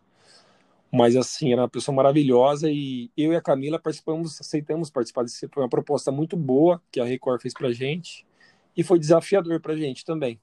Mas, 0.92 1.16
assim, 1.16 1.54
era 1.54 1.62
uma 1.62 1.70
pessoa 1.70 1.96
maravilhosa 1.96 2.70
e 2.70 3.10
eu 3.16 3.32
e 3.32 3.36
a 3.36 3.42
Camila 3.42 3.80
participamos, 3.80 4.42
aceitamos 4.42 4.90
participar 4.90 5.24
desse. 5.24 5.48
Foi 5.48 5.64
uma 5.64 5.70
proposta 5.70 6.12
muito 6.12 6.36
boa 6.36 6.82
que 6.92 7.00
a 7.00 7.06
Record 7.06 7.42
fez 7.42 7.54
pra 7.54 7.72
gente 7.72 8.26
e 8.76 8.84
foi 8.84 9.00
desafiador 9.00 9.62
pra 9.62 9.76
gente 9.76 10.04
também. 10.04 10.40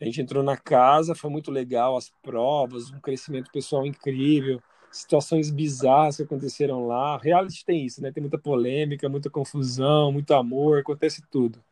A 0.00 0.04
gente 0.04 0.20
entrou 0.20 0.42
na 0.42 0.56
casa, 0.56 1.14
foi 1.14 1.30
muito 1.30 1.50
legal, 1.50 1.96
as 1.96 2.10
provas, 2.22 2.90
um 2.90 3.00
crescimento 3.00 3.50
pessoal 3.50 3.86
incrível, 3.86 4.62
situações 4.90 5.50
bizarras 5.50 6.16
que 6.16 6.22
aconteceram 6.22 6.86
lá. 6.86 7.18
Reality 7.18 7.64
tem 7.64 7.84
isso, 7.84 8.02
né? 8.02 8.10
Tem 8.10 8.22
muita 8.22 8.38
polêmica, 8.38 9.08
muita 9.08 9.30
confusão, 9.30 10.12
muito 10.12 10.32
amor, 10.34 10.80
acontece 10.80 11.22
tudo. 11.30 11.62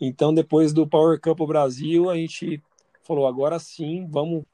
Então, 0.00 0.34
depois 0.34 0.72
do 0.72 0.86
Power 0.86 1.20
Cup 1.20 1.38
Brasil, 1.46 2.10
a 2.10 2.16
gente 2.16 2.62
falou: 3.02 3.26
agora 3.26 3.58
sim, 3.58 4.06
vamos 4.10 4.44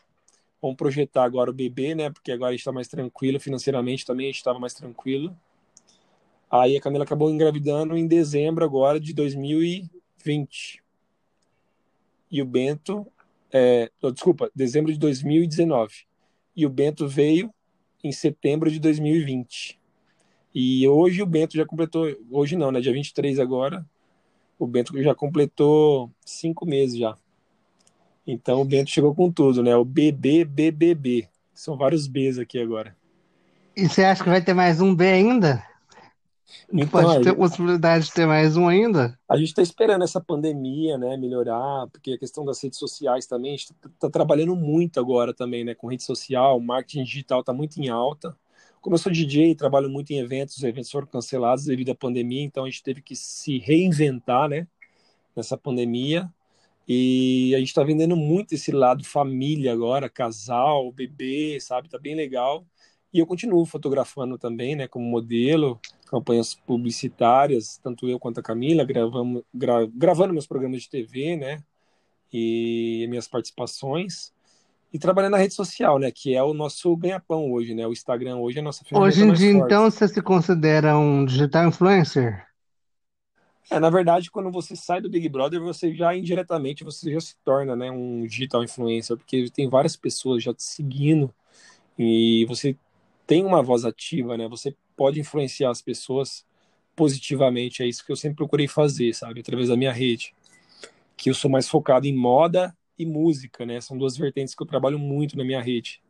Vamos 0.61 0.77
projetar 0.77 1.25
agora 1.25 1.51
o 1.51 1.55
bebê, 1.55 1.95
né? 1.95 2.11
Porque 2.11 2.33
agora 2.33 2.51
a 2.51 2.53
gente 2.53 2.61
está 2.61 2.73
mais 2.73 2.89
tranquilo 2.89 3.39
financeiramente 3.39 4.05
também, 4.05 4.27
a 4.27 4.29
gente 4.29 4.37
estava 4.37 4.59
mais 4.59 4.75
tranquilo. 4.75 5.37
Aí 6.51 6.77
a 6.77 6.81
Camila 6.81 7.05
acabou 7.05 7.31
engravidando 7.31 7.97
em 7.97 8.07
dezembro 8.07 8.65
agora 8.65 8.99
de 8.99 9.13
2020. 9.13 10.83
E 12.31 12.43
o 12.43 12.47
Bento, 12.47 13.07
é, 13.53 13.91
desculpa, 14.13 14.51
dezembro 14.55 14.93
de 14.93 14.99
2019. 14.99 16.07
E 16.57 16.67
o 16.67 16.71
Bento 16.71 17.07
veio 17.07 17.53
em 18.03 18.13
setembro 18.13 18.71
de 18.71 18.81
2020. 18.81 19.79
E 20.55 20.89
hoje 20.89 21.23
o 21.23 21.27
Bento 21.27 21.57
já 21.57 21.65
completou, 21.65 22.07
hoje 22.31 22.57
não, 22.57 22.73
né? 22.73 22.81
Dia 22.81 22.93
23 22.93 23.39
agora, 23.39 23.87
o 24.59 24.67
Bento 24.67 25.01
já 25.03 25.15
completou 25.15 26.11
cinco 26.25 26.67
meses 26.67 26.99
já. 26.99 27.17
Então 28.31 28.61
o 28.61 28.65
Bento 28.65 28.91
chegou 28.91 29.15
com 29.15 29.33
tudo, 29.33 29.63
né? 29.63 29.75
O 29.75 29.87
BBBBB. 29.87 31.27
São 31.55 31.79
vários 31.79 32.07
Bs 32.07 32.39
aqui 32.39 32.61
agora. 32.61 32.95
E 33.75 33.89
você 33.89 34.05
acha 34.05 34.23
que 34.23 34.29
vai 34.29 34.43
ter 34.43 34.53
mais 34.53 34.83
um 34.83 34.95
B 34.95 35.07
ainda? 35.07 35.65
Então, 36.71 37.03
Pode 37.03 37.25
ter 37.25 37.35
possibilidade 37.35 38.05
de 38.07 38.13
ter 38.13 38.27
mais 38.27 38.55
um 38.55 38.69
ainda? 38.69 39.19
A 39.27 39.37
gente 39.39 39.49
está 39.49 39.63
esperando 39.63 40.05
essa 40.05 40.21
pandemia, 40.21 40.99
né, 40.99 41.17
melhorar, 41.17 41.87
porque 41.89 42.13
a 42.13 42.19
questão 42.19 42.45
das 42.45 42.63
redes 42.63 42.79
sociais 42.79 43.27
também, 43.27 43.55
a 43.55 43.57
gente 43.57 43.73
está 43.73 43.89
tá 43.99 44.11
trabalhando 44.11 44.55
muito 44.55 45.01
agora 45.01 45.33
também, 45.33 45.65
né, 45.65 45.75
com 45.75 45.89
rede 45.89 46.03
social, 46.03 46.61
marketing 46.61 47.05
digital 47.05 47.41
está 47.41 47.53
muito 47.53 47.79
em 47.79 47.89
alta. 47.89 48.37
Como 48.81 48.95
eu 48.95 48.99
sou 48.99 49.11
DJ, 49.11 49.55
trabalho 49.55 49.89
muito 49.89 50.11
em 50.11 50.19
eventos, 50.19 50.57
os 50.57 50.63
eventos 50.63 50.91
foram 50.91 51.07
cancelados 51.07 51.65
devido 51.65 51.91
à 51.91 51.95
pandemia, 51.95 52.45
então 52.45 52.65
a 52.65 52.71
gente 52.71 52.83
teve 52.83 53.01
que 53.01 53.17
se 53.17 53.59
reinventar, 53.59 54.49
né, 54.49 54.67
nessa 55.35 55.57
pandemia. 55.57 56.31
E 56.89 57.55
a 57.55 57.59
gente 57.59 57.69
está 57.69 57.85
vendendo 57.85 58.17
muito 58.17 58.55
esse 58.55 58.73
lado 58.73 59.05
família 59.05 59.75
agora, 59.75 60.09
casal, 60.09 60.91
bebê, 60.91 61.59
sabe? 61.61 61.91
Tá 61.91 61.99
bem 61.99 62.15
legal. 62.15 62.65
E 63.13 63.19
eu 63.19 63.27
continuo 63.27 63.67
fotografando 63.67 64.39
também, 64.39 64.75
né, 64.75 64.89
como 64.89 65.05
modelo, 65.05 65.79
campanhas 66.07 66.55
publicitárias, 66.55 67.79
tanto 67.83 68.09
eu 68.09 68.19
quanto 68.19 68.41
a 68.41 68.43
Camila, 68.43 68.85
gravamos, 68.85 69.43
gra, 69.53 69.87
gravando 69.87 70.33
meus 70.33 70.47
programas 70.47 70.83
de 70.83 70.89
TV, 70.89 71.37
né, 71.37 71.63
e 72.33 73.07
minhas 73.11 73.29
participações. 73.29 74.33
E 74.91 74.99
trabalhando 74.99 75.33
na 75.33 75.39
rede 75.39 75.53
social, 75.53 75.99
né, 75.99 76.11
que 76.11 76.35
é 76.35 76.43
o 76.43 76.55
nosso 76.55 76.95
ganha-pão 76.97 77.53
hoje, 77.53 77.75
né, 77.75 77.87
o 77.87 77.93
Instagram 77.93 78.37
hoje 78.39 78.59
é 78.59 78.61
a 78.61 78.65
nossa 78.65 78.83
ferramenta 78.85 79.09
Hoje 79.11 79.25
em 79.25 79.33
dia, 79.33 79.53
forte. 79.53 79.65
então, 79.67 79.91
você 79.91 80.09
se 80.09 80.23
considera 80.23 80.97
um 80.97 81.27
digital 81.27 81.69
influencer? 81.69 82.48
É, 83.71 83.79
na 83.79 83.91
verdade, 83.91 84.31
quando 84.31 84.51
você 84.51 84.75
sai 84.75 85.01
do 85.01 85.11
Big 85.11 85.29
Brother, 85.29 85.61
você 85.61 85.95
já 85.95 86.15
indiretamente 86.17 86.85
você 86.85 87.13
já 87.13 87.21
se 87.21 87.37
torna, 87.45 87.77
né, 87.77 87.91
um 87.91 88.27
digital 88.27 88.65
influencer, 88.65 89.17
porque 89.17 89.51
tem 89.51 89.69
várias 89.69 89.95
pessoas 89.95 90.43
já 90.43 90.55
te 90.55 90.63
seguindo 90.63 91.33
e 91.99 92.47
você 92.47 92.77
tem 93.27 93.45
uma 93.45 93.63
voz 93.63 93.85
ativa, 93.85 94.39
né? 94.39 94.49
Você 94.49 94.75
pode 94.97 95.21
influenciar 95.21 95.71
as 95.71 95.83
pessoas 95.83 96.47
positivamente, 96.97 97.83
é 97.83 97.87
isso 97.87 98.05
que 98.05 98.11
eu 98.11 98.17
sempre 98.17 98.37
procurei 98.37 98.67
fazer, 98.67 99.15
sabe, 99.15 99.41
através 99.41 99.69
da 99.69 99.77
minha 99.77 99.93
rede. 99.93 100.35
Que 101.17 101.29
eu 101.31 101.35
sou 101.35 101.51
mais 101.51 101.69
focado 101.69 102.07
em 102.07 102.17
moda 102.17 102.75
e 102.99 103.05
música, 103.05 103.67
né? 103.67 103.81
São 103.81 103.99
duas 103.99 104.17
vertentes 104.17 104.55
que 104.55 104.63
eu 104.63 104.67
trabalho 104.67 104.99
muito 104.99 105.37
na 105.37 105.45
minha 105.45 105.61
rede. 105.61 106.01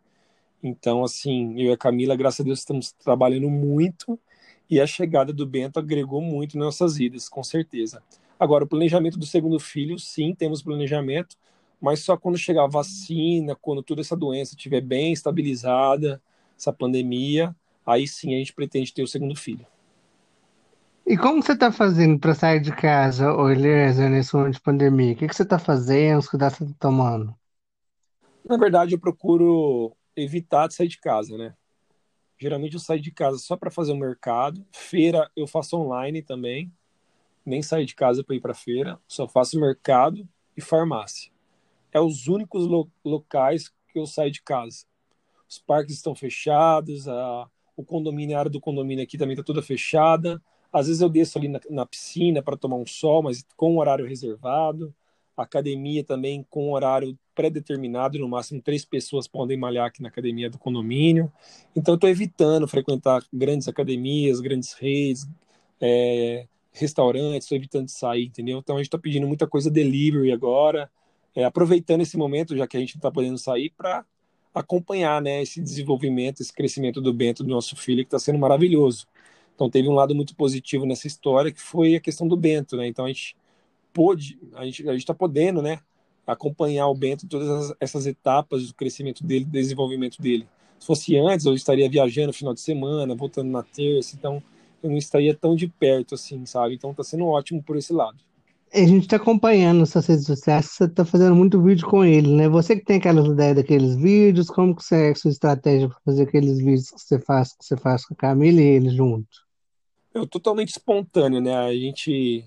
Então, 0.63 1.05
assim, 1.05 1.61
eu 1.61 1.71
e 1.71 1.73
a 1.73 1.77
Camila, 1.77 2.15
graças 2.17 2.41
a 2.41 2.45
Deus, 2.45 2.61
estamos 2.61 2.93
trabalhando 2.93 3.51
muito 3.51 4.19
e 4.69 4.81
a 4.81 4.87
chegada 4.87 5.33
do 5.33 5.47
Bento 5.47 5.79
agregou 5.79 6.21
muito 6.21 6.57
em 6.57 6.61
nossas 6.61 6.97
vidas, 6.97 7.29
com 7.29 7.43
certeza. 7.43 8.03
Agora, 8.39 8.65
o 8.65 8.69
planejamento 8.69 9.19
do 9.19 9.27
segundo 9.27 9.59
filho, 9.59 9.99
sim, 9.99 10.35
temos 10.35 10.63
planejamento, 10.63 11.37
mas 11.81 12.01
só 12.01 12.17
quando 12.17 12.37
chegar 12.37 12.65
a 12.65 12.69
vacina, 12.69 13.57
quando 13.57 13.83
toda 13.83 14.01
essa 14.01 14.17
doença 14.17 14.55
estiver 14.55 14.81
bem 14.81 15.13
estabilizada, 15.13 16.21
essa 16.57 16.73
pandemia, 16.73 17.55
aí 17.87 18.07
sim 18.07 18.35
a 18.35 18.39
gente 18.39 18.53
pretende 18.53 18.93
ter 18.93 19.03
o 19.03 19.09
segundo 19.09 19.35
filho. 19.35 19.67
E 21.07 21.17
como 21.17 21.43
você 21.43 21.53
está 21.53 21.73
fazendo 21.73 22.19
para 22.19 22.35
sair 22.35 22.61
de 22.61 22.71
casa, 22.71 23.25
Eliezer, 23.51 24.11
nesse 24.11 24.37
ano 24.37 24.51
de 24.51 24.61
pandemia? 24.61 25.15
O 25.15 25.17
que, 25.17 25.27
que 25.27 25.35
você 25.35 25.43
está 25.43 25.59
fazendo? 25.59 26.19
Os 26.19 26.29
cuidados 26.29 26.59
que 26.59 26.65
você 26.65 26.71
está 26.71 26.89
tomando? 26.89 27.35
Na 28.45 28.59
verdade, 28.59 28.95
eu 28.95 28.99
procuro 28.99 29.97
evitar 30.15 30.69
de 30.69 30.75
sair 30.75 30.89
de 30.89 31.01
casa, 31.01 31.39
né? 31.39 31.55
Geralmente 32.39 32.75
eu 32.75 32.81
saio 32.81 33.01
de 33.01 33.11
casa 33.11 33.39
só 33.39 33.57
para 33.57 33.71
fazer 33.71 33.93
o 33.93 33.97
mercado. 33.97 34.65
Feira 34.73 35.31
eu 35.35 35.47
faço 35.47 35.77
online 35.77 36.23
também. 36.23 36.73
Nem 37.45 37.63
saio 37.63 37.85
de 37.85 37.95
casa 37.95 38.23
para 38.23 38.37
ir 38.37 38.41
para 38.41 38.55
feira. 38.55 38.99
Só 39.09 39.27
faço 39.27 39.59
mercado 39.59 40.27
e 40.57 40.61
farmácia. 40.61 41.33
É 41.93 42.01
os 42.01 42.29
únicos 42.29 42.67
lo 42.67 42.89
locais 43.05 43.69
que 43.69 43.99
eu 43.99 44.07
saio 44.07 44.31
de 44.31 44.43
casa. 44.43 44.87
Os 45.49 45.59
parques 45.59 45.95
estão 45.95 46.15
fechados, 46.15 47.09
a, 47.09 47.49
o 47.77 47.83
condomínio, 47.83 48.37
a 48.37 48.41
área 48.41 48.51
do 48.51 48.61
condomínio 48.61 49.03
aqui 49.03 49.17
também 49.17 49.33
está 49.33 49.43
toda 49.43 49.63
fechada. 49.63 50.41
Às 50.73 50.87
vezes 50.87 51.01
eu 51.01 51.09
desço 51.09 51.39
ali 51.39 51.49
na, 51.49 51.61
na 51.71 51.87
piscina 51.87 52.43
para 52.43 52.57
tomar 52.57 52.77
um 52.77 52.87
sol, 52.87 53.23
mas 53.23 53.45
com 53.57 53.79
horário 53.79 54.07
reservado. 54.07 54.95
Academia 55.37 56.05
também 56.05 56.45
com 56.51 56.73
horário 56.73 57.19
pré-determinado, 57.39 58.19
no 58.19 58.29
máximo 58.29 58.61
três 58.61 58.85
pessoas 58.85 59.29
podem 59.29 59.57
malhar 59.57 59.87
aqui 59.87 60.03
na 60.03 60.09
academia 60.09 60.51
do 60.51 60.59
condomínio. 60.59 61.33
Então, 61.77 61.95
estou 61.95 62.11
evitando 62.11 62.67
frequentar 62.67 63.23
grandes 63.33 63.69
academias, 63.69 64.41
grandes 64.41 64.73
redes, 64.73 65.25
é, 65.81 66.49
restaurantes, 66.73 67.45
estou 67.45 67.57
evitando 67.57 67.89
sair, 67.89 68.27
entendeu? 68.27 68.59
Então, 68.59 68.75
a 68.75 68.81
gente 68.81 68.89
está 68.89 68.99
pedindo 68.99 69.29
muita 69.29 69.47
coisa 69.47 69.71
delivery 69.71 70.33
agora, 70.33 70.91
é, 71.33 71.45
aproveitando 71.45 72.01
esse 72.01 72.17
momento, 72.17 72.57
já 72.57 72.67
que 72.67 72.77
a 72.77 72.81
gente 72.81 72.97
não 72.97 72.99
está 72.99 73.11
podendo 73.13 73.39
sair, 73.39 73.71
para 73.71 74.05
acompanhar 74.53 75.23
né, 75.23 75.41
esse 75.41 75.61
desenvolvimento, 75.61 76.41
esse 76.41 76.53
crescimento 76.53 77.01
do 77.01 77.15
Bento, 77.15 77.45
do 77.45 77.51
nosso 77.51 77.77
filho, 77.77 78.03
que 78.03 78.09
está 78.09 78.19
sendo 78.19 78.41
maravilhoso. 78.41 79.07
Então, 79.55 79.71
teve 79.71 79.89
um 79.89 79.95
lado 79.95 80.13
muito 80.13 80.35
positivo 80.35 80.85
nessa 80.85 81.07
história, 81.07 81.53
que 81.53 81.61
foi 81.61 81.95
a 81.95 82.01
questão 82.01 82.27
do 82.27 82.37
Bento, 82.37 82.77
né? 82.77 82.89
Então, 82.89 83.05
a 83.05 83.09
gente 83.09 83.37
pôde, 83.93 84.41
a 84.55 84.65
gente 84.65 84.85
está 84.97 85.15
podendo, 85.15 85.63
né? 85.63 85.79
Acompanhar 86.29 86.87
o 86.89 86.95
Bento 86.95 87.25
em 87.25 87.29
todas 87.29 87.75
essas 87.81 88.07
etapas 88.07 88.69
do 88.69 88.75
crescimento 88.75 89.25
dele, 89.25 89.47
do 89.47 89.51
desenvolvimento 89.51 90.21
dele. 90.21 90.47
Se 90.79 90.87
fosse 90.87 91.17
antes, 91.17 91.47
eu 91.47 91.55
estaria 91.55 91.89
viajando 91.89 92.29
no 92.29 92.33
final 92.35 92.53
de 92.53 92.61
semana, 92.61 93.15
voltando 93.15 93.51
na 93.51 93.63
terça, 93.63 94.15
então 94.15 94.43
eu 94.83 94.91
não 94.91 94.97
estaria 94.99 95.35
tão 95.35 95.57
de 95.57 95.67
perto 95.67 96.15
assim, 96.15 96.45
sabe? 96.45 96.75
Então 96.75 96.93
tá 96.93 97.03
sendo 97.03 97.27
ótimo 97.27 97.63
por 97.63 97.77
esse 97.77 97.93
lado. 97.93 98.19
A 98.73 98.81
gente 98.81 99.05
está 99.05 99.17
acompanhando 99.17 99.87
suas 99.87 100.07
redes 100.07 100.27
sociais, 100.27 100.67
você 100.67 100.85
está 100.85 101.03
fazendo 101.03 101.35
muito 101.35 101.61
vídeo 101.63 101.89
com 101.89 102.05
ele, 102.05 102.29
né? 102.29 102.47
Você 102.51 102.77
que 102.77 102.85
tem 102.85 102.99
aquelas 102.99 103.27
ideias 103.27 103.57
daqueles 103.57 103.97
vídeos, 103.97 104.49
como 104.49 104.77
que 104.77 104.85
você 104.85 105.09
é 105.09 105.11
a 105.11 105.15
sua 105.15 105.31
estratégia 105.31 105.89
para 105.89 105.99
fazer 106.05 106.25
aqueles 106.25 106.59
vídeos 106.59 106.91
que 106.91 107.01
você 107.01 107.19
faz, 107.19 107.57
que 107.57 107.65
você 107.65 107.77
faz 107.79 108.05
com 108.05 108.13
a 108.13 108.17
Camila 108.19 108.61
e 108.61 108.67
ele 108.67 108.91
junto? 108.91 109.49
Eu 110.13 110.27
totalmente 110.27 110.69
espontâneo, 110.69 111.41
né? 111.41 111.57
A 111.57 111.73
gente 111.73 112.45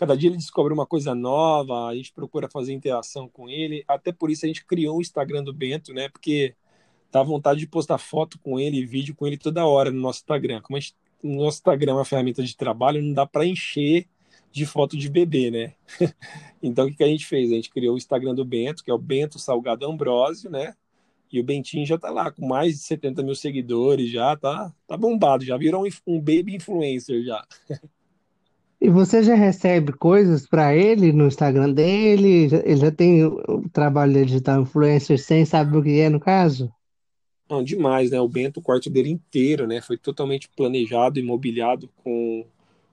Cada 0.00 0.16
dia 0.16 0.30
ele 0.30 0.38
descobre 0.38 0.72
uma 0.72 0.86
coisa 0.86 1.14
nova, 1.14 1.88
a 1.88 1.94
gente 1.94 2.10
procura 2.10 2.48
fazer 2.48 2.72
interação 2.72 3.28
com 3.28 3.50
ele. 3.50 3.84
Até 3.86 4.10
por 4.10 4.30
isso 4.30 4.46
a 4.46 4.48
gente 4.48 4.64
criou 4.64 4.96
o 4.96 5.02
Instagram 5.02 5.44
do 5.44 5.52
Bento, 5.52 5.92
né? 5.92 6.08
Porque 6.08 6.54
dá 7.12 7.22
vontade 7.22 7.60
de 7.60 7.66
postar 7.66 7.98
foto 7.98 8.38
com 8.38 8.58
ele, 8.58 8.86
vídeo 8.86 9.14
com 9.14 9.26
ele 9.26 9.36
toda 9.36 9.66
hora 9.66 9.90
no 9.90 10.00
nosso 10.00 10.20
Instagram. 10.20 10.62
Como 10.62 10.78
a 10.78 10.80
gente, 10.80 10.94
o 11.22 11.28
nosso 11.28 11.58
Instagram 11.58 11.92
é 11.92 11.94
uma 11.96 12.04
ferramenta 12.06 12.42
de 12.42 12.56
trabalho, 12.56 13.02
não 13.02 13.12
dá 13.12 13.26
para 13.26 13.44
encher 13.44 14.06
de 14.50 14.64
foto 14.64 14.96
de 14.96 15.10
bebê, 15.10 15.50
né? 15.50 15.74
então 16.62 16.86
o 16.86 16.96
que, 16.96 17.04
a 17.04 17.06
gente 17.06 17.26
fez? 17.26 17.52
A 17.52 17.56
gente 17.56 17.68
criou 17.68 17.94
o 17.94 17.98
Instagram 17.98 18.34
do 18.34 18.42
Bento, 18.42 18.82
que 18.82 18.90
é 18.90 18.94
o 18.94 18.98
Bento 18.98 19.38
Salgado 19.38 19.84
Ambrósio, 19.84 20.50
né? 20.50 20.72
E 21.30 21.38
o 21.38 21.44
Bentinho 21.44 21.84
já 21.84 21.98
tá 21.98 22.08
lá 22.08 22.30
com 22.30 22.46
mais 22.46 22.72
de 22.72 22.78
70 22.84 23.22
mil 23.22 23.34
seguidores, 23.34 24.10
já 24.10 24.34
tá, 24.34 24.72
tá 24.86 24.96
bombado, 24.96 25.44
já 25.44 25.58
virou 25.58 25.84
um, 25.84 25.90
um 26.06 26.18
baby 26.18 26.54
influencer 26.54 27.22
já. 27.22 27.46
E 28.80 28.88
você 28.88 29.22
já 29.22 29.34
recebe 29.34 29.92
coisas 29.92 30.46
para 30.46 30.74
ele 30.74 31.12
no 31.12 31.26
Instagram 31.26 31.72
dele? 31.72 32.48
Ele 32.64 32.76
já 32.76 32.90
tem 32.90 33.24
o 33.24 33.68
trabalho 33.70 34.12
de 34.14 34.24
digital 34.24 34.62
influencer 34.62 35.18
sem 35.18 35.44
saber 35.44 35.76
o 35.76 35.82
que 35.82 36.00
é, 36.00 36.08
no 36.08 36.18
caso? 36.18 36.72
Não, 37.48 37.62
demais, 37.64 38.10
né? 38.10 38.20
O 38.20 38.28
Bento, 38.28 38.60
o 38.60 38.62
quarto 38.62 38.88
dele 38.88 39.10
inteiro, 39.10 39.66
né? 39.66 39.80
Foi 39.82 39.98
totalmente 39.98 40.48
planejado 40.48 41.18
e 41.18 41.22
mobiliado 41.22 41.90
com, 41.96 42.46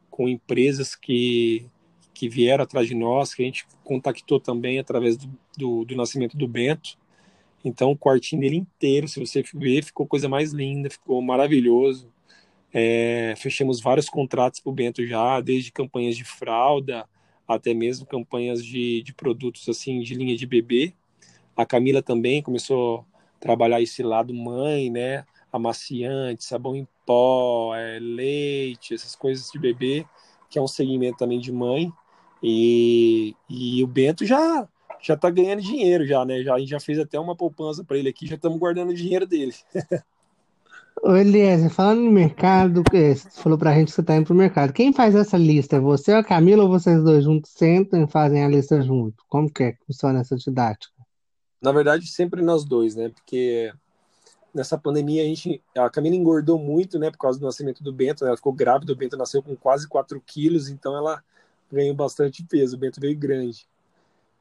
com 0.09 0.27
empresas 0.27 0.95
que, 0.95 1.65
que 2.13 2.27
vieram 2.27 2.63
atrás 2.63 2.87
de 2.87 2.95
nós, 2.95 3.33
que 3.33 3.43
a 3.43 3.45
gente 3.45 3.65
contactou 3.83 4.39
também 4.39 4.79
através 4.79 5.15
do, 5.15 5.29
do, 5.55 5.85
do 5.85 5.95
nascimento 5.95 6.35
do 6.35 6.47
Bento. 6.47 6.97
Então, 7.63 7.91
o 7.91 7.97
quartinho 7.97 8.41
dele 8.41 8.57
inteiro, 8.57 9.07
se 9.07 9.19
você 9.19 9.43
ver, 9.53 9.83
ficou 9.83 10.07
coisa 10.07 10.27
mais 10.27 10.51
linda, 10.53 10.89
ficou 10.89 11.21
maravilhoso. 11.21 12.11
É, 12.73 13.33
fechamos 13.37 13.79
vários 13.79 14.09
contratos 14.09 14.59
para 14.59 14.69
o 14.69 14.73
Bento 14.73 15.05
já, 15.05 15.39
desde 15.41 15.71
campanhas 15.71 16.15
de 16.15 16.23
fralda 16.23 17.07
até 17.47 17.73
mesmo 17.73 18.05
campanhas 18.05 18.63
de, 18.63 19.01
de 19.01 19.13
produtos 19.13 19.67
assim 19.69 20.01
de 20.01 20.13
linha 20.13 20.35
de 20.35 20.45
bebê. 20.45 20.93
A 21.55 21.65
Camila 21.65 22.03
também 22.03 22.41
começou 22.41 23.05
a 23.35 23.39
trabalhar 23.39 23.81
esse 23.81 24.03
lado 24.03 24.33
mãe, 24.33 24.89
né? 24.91 25.25
Amaciante, 25.51 26.43
sabão 26.43 26.75
em 26.75 26.87
pó, 27.05 27.73
é, 27.73 27.99
leite, 27.99 28.93
essas 28.93 29.15
coisas 29.15 29.49
de 29.49 29.57
bebê, 29.57 30.05
que 30.49 30.59
é 30.59 30.61
um 30.61 30.67
segmento 30.67 31.17
também 31.17 31.39
de 31.39 31.51
mãe. 31.51 31.91
E, 32.43 33.33
e 33.49 33.83
o 33.83 33.87
Bento 33.87 34.25
já 34.25 34.67
já 34.99 35.15
tá 35.15 35.29
ganhando 35.29 35.61
dinheiro 35.61 36.05
já, 36.05 36.25
né? 36.25 36.41
Já, 36.43 36.55
a 36.55 36.59
gente 36.59 36.69
já 36.69 36.79
fez 36.79 36.99
até 36.99 37.19
uma 37.19 37.35
poupança 37.35 37.83
para 37.83 37.97
ele 37.97 38.09
aqui, 38.09 38.27
já 38.27 38.35
estamos 38.35 38.59
guardando 38.59 38.89
o 38.89 38.95
dinheiro 38.95 39.25
dele. 39.25 39.53
Ô, 41.03 41.15
Eliezer, 41.15 41.69
falando 41.69 42.01
em 42.01 42.11
mercado, 42.11 42.83
você 42.91 43.15
falou 43.31 43.57
pra 43.57 43.73
gente 43.73 43.89
que 43.89 43.93
você 43.93 44.03
tá 44.03 44.15
indo 44.15 44.25
pro 44.25 44.35
mercado. 44.35 44.73
Quem 44.73 44.91
faz 44.91 45.15
essa 45.15 45.37
lista? 45.37 45.75
É 45.75 45.79
Você 45.79 46.11
ou 46.11 46.19
a 46.19 46.23
Camila 46.23 46.63
ou 46.63 46.69
vocês 46.69 47.03
dois 47.03 47.23
juntos 47.23 47.51
sentam 47.51 48.03
e 48.03 48.07
fazem 48.07 48.43
a 48.43 48.47
lista 48.47 48.81
junto? 48.81 49.23
Como 49.27 49.51
que 49.51 49.63
é 49.63 49.71
que 49.73 49.85
funciona 49.85 50.19
essa 50.19 50.35
didática? 50.35 50.93
Na 51.61 51.71
verdade, 51.71 52.07
sempre 52.07 52.41
nós 52.41 52.65
dois, 52.65 52.95
né? 52.95 53.09
Porque 53.09 53.71
nessa 54.53 54.77
pandemia 54.77 55.21
a 55.21 55.25
gente 55.25 55.61
a 55.75 55.89
Camila 55.89 56.15
engordou 56.15 56.57
muito 56.57 56.97
né 56.97 57.11
por 57.11 57.19
causa 57.19 57.39
do 57.39 57.45
nascimento 57.45 57.83
do 57.83 57.93
Bento 57.93 58.23
né? 58.23 58.29
ela 58.29 58.37
ficou 58.37 58.51
grávida 58.51 58.91
o 58.91 58.95
Bento 58.95 59.15
nasceu 59.15 59.43
com 59.43 59.55
quase 59.55 59.87
4 59.87 60.19
quilos 60.25 60.67
então 60.67 60.95
ela 60.97 61.23
ganhou 61.71 61.93
bastante 61.93 62.43
peso 62.43 62.75
o 62.75 62.79
Bento 62.79 62.99
veio 62.99 63.15
grande 63.15 63.67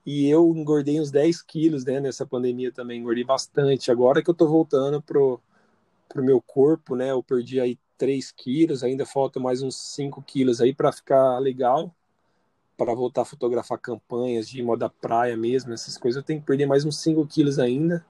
e 0.06 0.26
eu 0.26 0.48
engordei 0.56 0.98
uns 0.98 1.10
10 1.10 1.42
quilos 1.42 1.84
né 1.84 2.00
nessa 2.00 2.24
pandemia 2.24 2.72
também 2.72 3.00
engordei 3.00 3.24
bastante 3.24 3.90
agora 3.90 4.22
que 4.22 4.30
eu 4.30 4.34
tô 4.34 4.48
voltando 4.48 5.02
pro 5.02 5.38
pro 6.08 6.24
meu 6.24 6.40
corpo 6.40 6.94
né 6.96 7.10
eu 7.10 7.22
perdi 7.22 7.60
aí 7.60 7.78
3 7.98 8.30
quilos 8.32 8.82
ainda 8.82 9.06
falta 9.06 9.40
mais 9.40 9.62
uns 9.62 9.76
5 9.94 10.22
quilos 10.22 10.60
aí 10.60 10.74
para 10.74 10.92
ficar 10.92 11.38
legal 11.38 11.94
para 12.76 12.94
voltar 12.94 13.22
a 13.22 13.24
fotografar 13.24 13.78
campanhas 13.78 14.48
de 14.48 14.62
moda 14.62 14.88
praia 14.88 15.36
mesmo 15.36 15.72
essas 15.72 15.96
coisas 15.96 16.18
eu 16.18 16.26
tenho 16.26 16.40
que 16.40 16.46
perder 16.46 16.66
mais 16.66 16.84
uns 16.84 17.00
5 17.00 17.26
quilos 17.26 17.58
ainda 17.58 18.04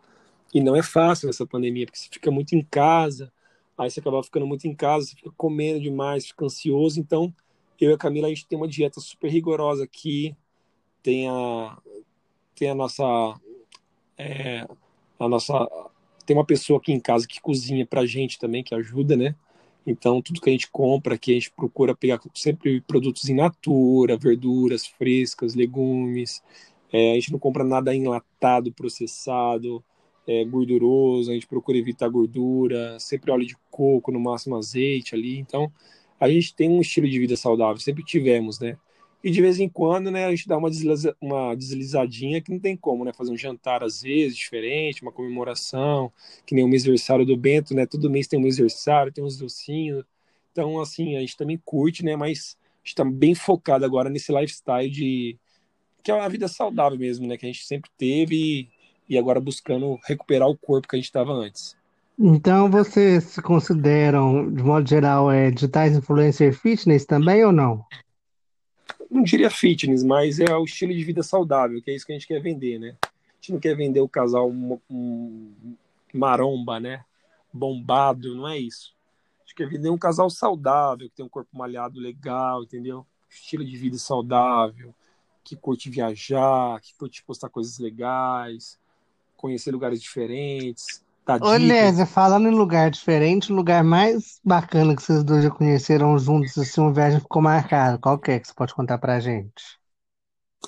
e 0.57 0.61
não 0.61 0.77
é 0.77 0.83
fácil 0.83 1.29
essa 1.29 1.47
pandemia, 1.47 1.87
porque 1.87 1.99
você 1.99 2.09
fica 2.11 2.31
muito 2.31 2.55
em 2.55 2.63
casa, 2.63 3.33
aí 3.77 3.91
você 3.91 4.01
acaba 4.01 4.23
ficando 4.23 4.47
muito 4.47 4.67
em 4.67 4.75
casa, 4.75 5.07
você 5.07 5.17
fica 5.17 5.31
comendo 5.37 5.81
demais, 5.81 6.27
fica 6.27 6.45
ansioso. 6.45 6.99
Então, 6.99 7.31
eu 7.81 7.91
e 7.91 7.95
a 7.95 7.99
Camila, 7.99 8.27
a 8.27 8.31
gente 8.31 8.47
tem 8.47 8.57
uma 8.57 8.69
dieta 8.69 9.01
super 9.01 9.31
rigorosa 9.31 9.85
aqui, 9.85 10.35
tem 11.03 11.29
a, 11.29 11.77
tem 12.55 12.71
a 12.71 12.75
nossa. 12.75 13.05
É, 14.17 14.67
a 15.19 15.29
nossa 15.29 15.69
tem 16.27 16.37
uma 16.37 16.45
pessoa 16.45 16.79
aqui 16.79 16.93
em 16.93 17.01
casa 17.01 17.27
que 17.27 17.41
cozinha 17.41 17.87
pra 17.87 18.05
gente 18.05 18.39
também, 18.39 18.63
que 18.63 18.75
ajuda, 18.75 19.17
né? 19.17 19.35
Então, 19.87 20.21
tudo 20.21 20.41
que 20.41 20.51
a 20.51 20.53
gente 20.53 20.69
compra 20.71 21.15
aqui, 21.15 21.31
a 21.31 21.35
gente 21.35 21.53
procura 21.53 21.95
pegar 21.95 22.21
sempre 22.35 22.81
produtos 22.81 23.29
in 23.29 23.35
natura, 23.35 24.17
verduras 24.17 24.85
frescas, 24.87 25.55
legumes. 25.55 26.43
É, 26.93 27.13
a 27.13 27.15
gente 27.15 27.31
não 27.33 27.39
compra 27.39 27.63
nada 27.63 27.95
enlatado, 27.95 28.73
processado 28.73 29.83
é, 30.27 30.45
gorduroso, 30.45 31.31
a 31.31 31.35
gente 31.35 31.47
procura 31.47 31.79
evitar 31.79 32.09
gordura, 32.09 32.99
sempre 32.99 33.31
óleo 33.31 33.47
de 33.47 33.57
coco, 33.71 34.11
no 34.11 34.19
máximo 34.19 34.57
azeite 34.57 35.15
ali. 35.15 35.39
Então, 35.39 35.71
a 36.19 36.29
gente 36.29 36.55
tem 36.55 36.69
um 36.69 36.81
estilo 36.81 37.09
de 37.09 37.19
vida 37.19 37.37
saudável, 37.37 37.79
sempre 37.79 38.05
tivemos, 38.05 38.59
né? 38.59 38.77
E 39.27 39.31
de 39.33 39.43
vez 39.43 39.59
em 39.59 39.69
quando, 39.69 40.09
né, 40.09 40.25
a 40.25 40.31
gente 40.31 40.47
dá 40.47 40.57
uma, 40.57 40.71
desliza, 40.71 41.17
uma 41.21 41.53
deslizadinha 41.57 42.41
que 42.41 42.53
não 42.53 42.61
tem 42.61 42.77
como, 42.77 43.05
né? 43.05 43.13
Fazer 43.13 43.33
um 43.33 43.37
jantar 43.37 43.83
às 43.83 44.03
vezes 44.03 44.37
diferente, 44.37 45.03
uma 45.03 45.11
comemoração, 45.11 46.13
que 46.47 46.55
nem 46.55 46.65
o 46.65 46.69
mêsversário 46.69 47.27
do 47.27 47.37
Bento, 47.37 47.75
né? 47.75 47.87
Todo 47.87 48.09
mês 48.09 48.29
tem 48.29 48.39
um 48.39 48.43
mêsversário, 48.45 49.11
tem 49.11 49.25
uns 49.25 49.37
docinhos. 49.37 50.05
Então, 50.53 50.81
assim, 50.81 51.17
a 51.17 51.21
gente 51.21 51.37
também 51.37 51.61
curte, 51.65 52.05
né? 52.05 52.15
Mas 52.15 52.57
a 52.61 52.87
gente 52.87 52.95
tá 52.95 53.05
bem 53.05 53.35
focado 53.35 53.85
agora 53.85 54.09
nesse 54.09 54.31
lifestyle 54.31 54.89
de 54.89 55.37
que 56.05 56.13
é 56.13 56.15
uma 56.15 56.29
vida 56.29 56.47
saudável 56.47 56.97
mesmo, 56.97 57.27
né? 57.27 57.37
Que 57.37 57.47
a 57.47 57.49
gente 57.49 57.65
sempre 57.65 57.91
teve 57.99 58.69
e 59.09 59.19
agora 59.19 59.41
buscando 59.41 59.99
recuperar 60.05 60.49
o 60.49 60.57
corpo 60.57 60.87
que 60.87 60.95
a 60.95 61.01
gente 61.01 61.07
estava 61.07 61.33
antes. 61.33 61.77
Então, 62.17 62.71
vocês 62.71 63.25
se 63.25 63.43
consideram, 63.43 64.49
de 64.53 64.63
modo 64.63 64.89
geral, 64.89 65.33
é, 65.33 65.51
digitais 65.51 65.97
influencer 65.97 66.57
fitness 66.57 67.05
também 67.05 67.45
ou 67.45 67.51
não? 67.51 67.85
Não 69.11 69.23
diria 69.23 69.51
fitness, 69.51 70.03
mas 70.03 70.41
é 70.41 70.55
o 70.57 70.65
estilo 70.65 70.93
de 70.93 71.05
vida 71.05 71.23
saudável, 71.23 71.81
que 71.81 71.91
é 71.91 71.95
isso 71.95 72.05
que 72.05 72.13
a 72.13 72.15
gente 72.15 72.27
quer 72.27 72.41
vender, 72.41 72.79
né? 72.79 72.97
A 73.03 73.09
gente 73.41 73.53
não 73.53 73.61
quer 73.61 73.77
vender 73.77 74.01
o 74.01 74.09
casal 74.09 74.51
um, 74.51 75.65
maromba, 76.13 76.81
né? 76.81 77.05
Bombado, 77.53 78.35
não 78.35 78.49
é 78.49 78.59
isso. 78.59 78.95
A 79.41 79.43
gente 79.43 79.55
quer 79.55 79.69
vender 79.69 79.91
um 79.91 79.99
casal 79.99 80.29
saudável, 80.29 81.09
que 81.09 81.17
tem 81.17 81.25
um 81.25 81.29
corpo 81.29 81.57
malhado 81.57 82.01
legal, 82.01 82.63
entendeu? 82.63 83.07
Estilo 83.31 83.65
de 83.65 83.77
vida 83.77 83.99
saudável, 83.99 84.95
que 85.45 85.55
curte 85.55 85.89
viajar, 85.89 86.81
que 86.81 86.95
curte 86.95 87.23
postar 87.23 87.49
coisas 87.49 87.79
legais, 87.79 88.79
conhecer 89.37 89.71
lugares 89.71 90.03
diferentes, 90.03 91.05
dar 91.27 91.41
Ô. 91.41 91.57
Lésia, 91.57 92.05
falando 92.07 92.49
em 92.49 92.51
lugar 92.55 92.91
diferente, 92.91 93.53
o 93.53 93.57
lugar 93.57 93.83
mais 93.85 94.39
bacana 94.45 94.95
que 94.97 95.03
vocês 95.03 95.25
dois 95.25 95.45
já 95.45 95.51
conheceram 95.51 96.19
juntos, 96.19 96.57
assim, 96.59 96.81
uma 96.81 96.93
viagem 96.93 97.21
ficou 97.21 97.41
marcada. 97.43 97.99
Qual 97.99 98.19
que 98.19 98.31
é 98.33 98.41
que 98.41 98.47
você 98.49 98.55
pode 98.55 98.75
contar 98.75 98.99
pra 98.99 99.19
gente? 99.21 99.79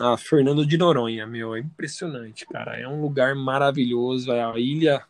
Ah, 0.00 0.16
Fernando 0.16 0.64
de 0.66 0.76
Noronha, 0.78 1.26
meu, 1.26 1.54
é 1.54 1.60
impressionante, 1.60 2.46
cara. 2.46 2.76
É 2.80 2.86
um 2.86 3.00
lugar 3.00 3.34
maravilhoso. 3.34 4.30
é 4.32 4.42
A 4.44 4.58
ilha, 4.58 5.04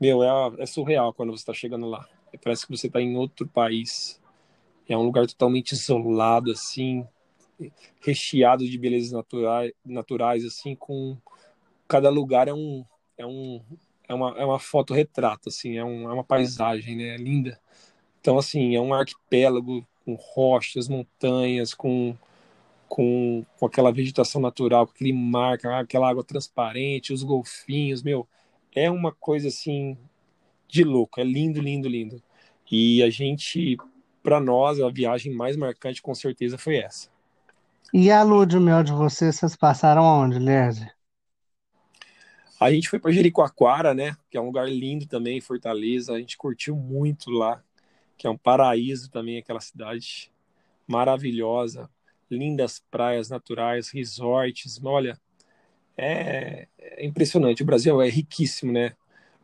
meu, 0.00 0.22
é, 0.22 0.62
é 0.62 0.66
surreal 0.66 1.12
quando 1.12 1.30
você 1.32 1.42
está 1.42 1.54
chegando 1.54 1.86
lá. 1.88 2.06
Parece 2.42 2.66
que 2.66 2.76
você 2.76 2.88
está 2.88 3.00
em 3.00 3.16
outro 3.16 3.46
país. 3.48 4.20
É 4.88 4.96
um 4.96 5.02
lugar 5.04 5.26
totalmente 5.26 5.72
isolado, 5.72 6.52
assim, 6.52 7.06
recheado 8.00 8.68
de 8.68 8.78
belezas 8.78 9.12
naturais, 9.12 9.72
naturais 9.84 10.44
assim, 10.44 10.74
com 10.76 11.16
cada 11.88 12.10
lugar 12.10 12.48
é 12.48 12.54
um 12.54 12.84
é 13.18 13.26
um 13.26 13.62
é 14.08 14.14
uma, 14.14 14.30
é 14.38 14.44
uma 14.44 14.58
foto 14.58 14.94
retrato 14.94 15.48
assim 15.48 15.76
é, 15.76 15.84
um, 15.84 16.10
é 16.10 16.12
uma 16.12 16.24
paisagem 16.24 16.96
né? 16.96 17.14
É 17.14 17.16
linda. 17.16 17.58
Então 18.20 18.38
assim 18.38 18.74
é 18.74 18.80
um 18.80 18.94
arquipélago 18.94 19.86
com 20.04 20.14
rochas 20.14 20.88
montanhas 20.88 21.74
com 21.74 22.16
com, 22.88 23.44
com 23.58 23.66
aquela 23.66 23.92
vegetação 23.92 24.40
natural 24.40 24.86
com 24.86 24.92
aquele 24.92 25.12
mar 25.12 25.58
aquela 25.80 26.08
água 26.08 26.24
transparente 26.24 27.12
os 27.12 27.22
golfinhos 27.22 28.02
meu. 28.02 28.26
É 28.74 28.90
uma 28.90 29.12
coisa 29.12 29.48
assim 29.48 29.96
de 30.68 30.84
louco. 30.84 31.20
É 31.20 31.24
lindo 31.24 31.60
lindo 31.60 31.88
lindo. 31.88 32.22
E 32.70 33.02
a 33.02 33.10
gente 33.10 33.76
para 34.22 34.40
nós 34.40 34.80
a 34.80 34.88
viagem 34.88 35.34
mais 35.34 35.56
marcante 35.56 36.00
com 36.00 36.14
certeza 36.14 36.56
foi 36.56 36.76
essa. 36.76 37.08
E 37.92 38.10
a 38.10 38.22
lua 38.22 38.46
de 38.46 38.58
mel 38.58 38.82
de 38.82 38.92
vocês, 38.92 39.36
vocês 39.36 39.54
passaram 39.54 40.02
aonde, 40.02 40.38
Lésia? 40.38 40.93
A 42.58 42.70
gente 42.70 42.88
foi 42.88 42.98
para 42.98 43.10
Jericoacoara, 43.10 43.94
né? 43.94 44.16
Que 44.30 44.36
é 44.36 44.40
um 44.40 44.46
lugar 44.46 44.68
lindo 44.68 45.06
também, 45.06 45.40
Fortaleza. 45.40 46.14
A 46.14 46.18
gente 46.18 46.36
curtiu 46.36 46.76
muito 46.76 47.30
lá, 47.30 47.62
que 48.16 48.26
é 48.26 48.30
um 48.30 48.36
paraíso 48.36 49.10
também, 49.10 49.38
aquela 49.38 49.60
cidade 49.60 50.30
maravilhosa, 50.86 51.90
lindas 52.30 52.82
praias 52.90 53.28
naturais, 53.28 53.90
resorts. 53.90 54.80
Olha, 54.84 55.18
é, 55.96 56.68
é 56.78 57.04
impressionante. 57.04 57.62
O 57.62 57.66
Brasil 57.66 58.00
é 58.00 58.08
riquíssimo, 58.08 58.72
né? 58.72 58.94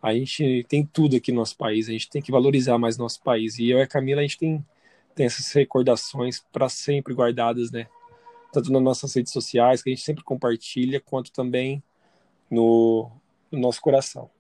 A 0.00 0.14
gente 0.14 0.64
tem 0.68 0.86
tudo 0.86 1.16
aqui 1.16 1.32
no 1.32 1.38
nosso 1.38 1.56
país. 1.56 1.88
A 1.88 1.92
gente 1.92 2.08
tem 2.08 2.22
que 2.22 2.32
valorizar 2.32 2.78
mais 2.78 2.96
nosso 2.96 3.20
país. 3.22 3.58
E 3.58 3.68
eu 3.68 3.78
e 3.78 3.82
a 3.82 3.86
Camila, 3.86 4.20
a 4.20 4.22
gente 4.22 4.38
tem, 4.38 4.64
tem 5.14 5.26
essas 5.26 5.52
recordações 5.52 6.40
para 6.52 6.68
sempre 6.68 7.12
guardadas, 7.12 7.72
né? 7.72 7.86
Tanto 8.52 8.72
nas 8.72 8.82
nossas 8.82 9.14
redes 9.14 9.32
sociais, 9.32 9.82
que 9.82 9.90
a 9.90 9.92
gente 9.92 10.04
sempre 10.04 10.24
compartilha, 10.24 11.00
quanto 11.00 11.32
também 11.32 11.82
no, 12.50 13.10
no 13.50 13.58
nosso 13.58 13.80
coração. 13.80 14.30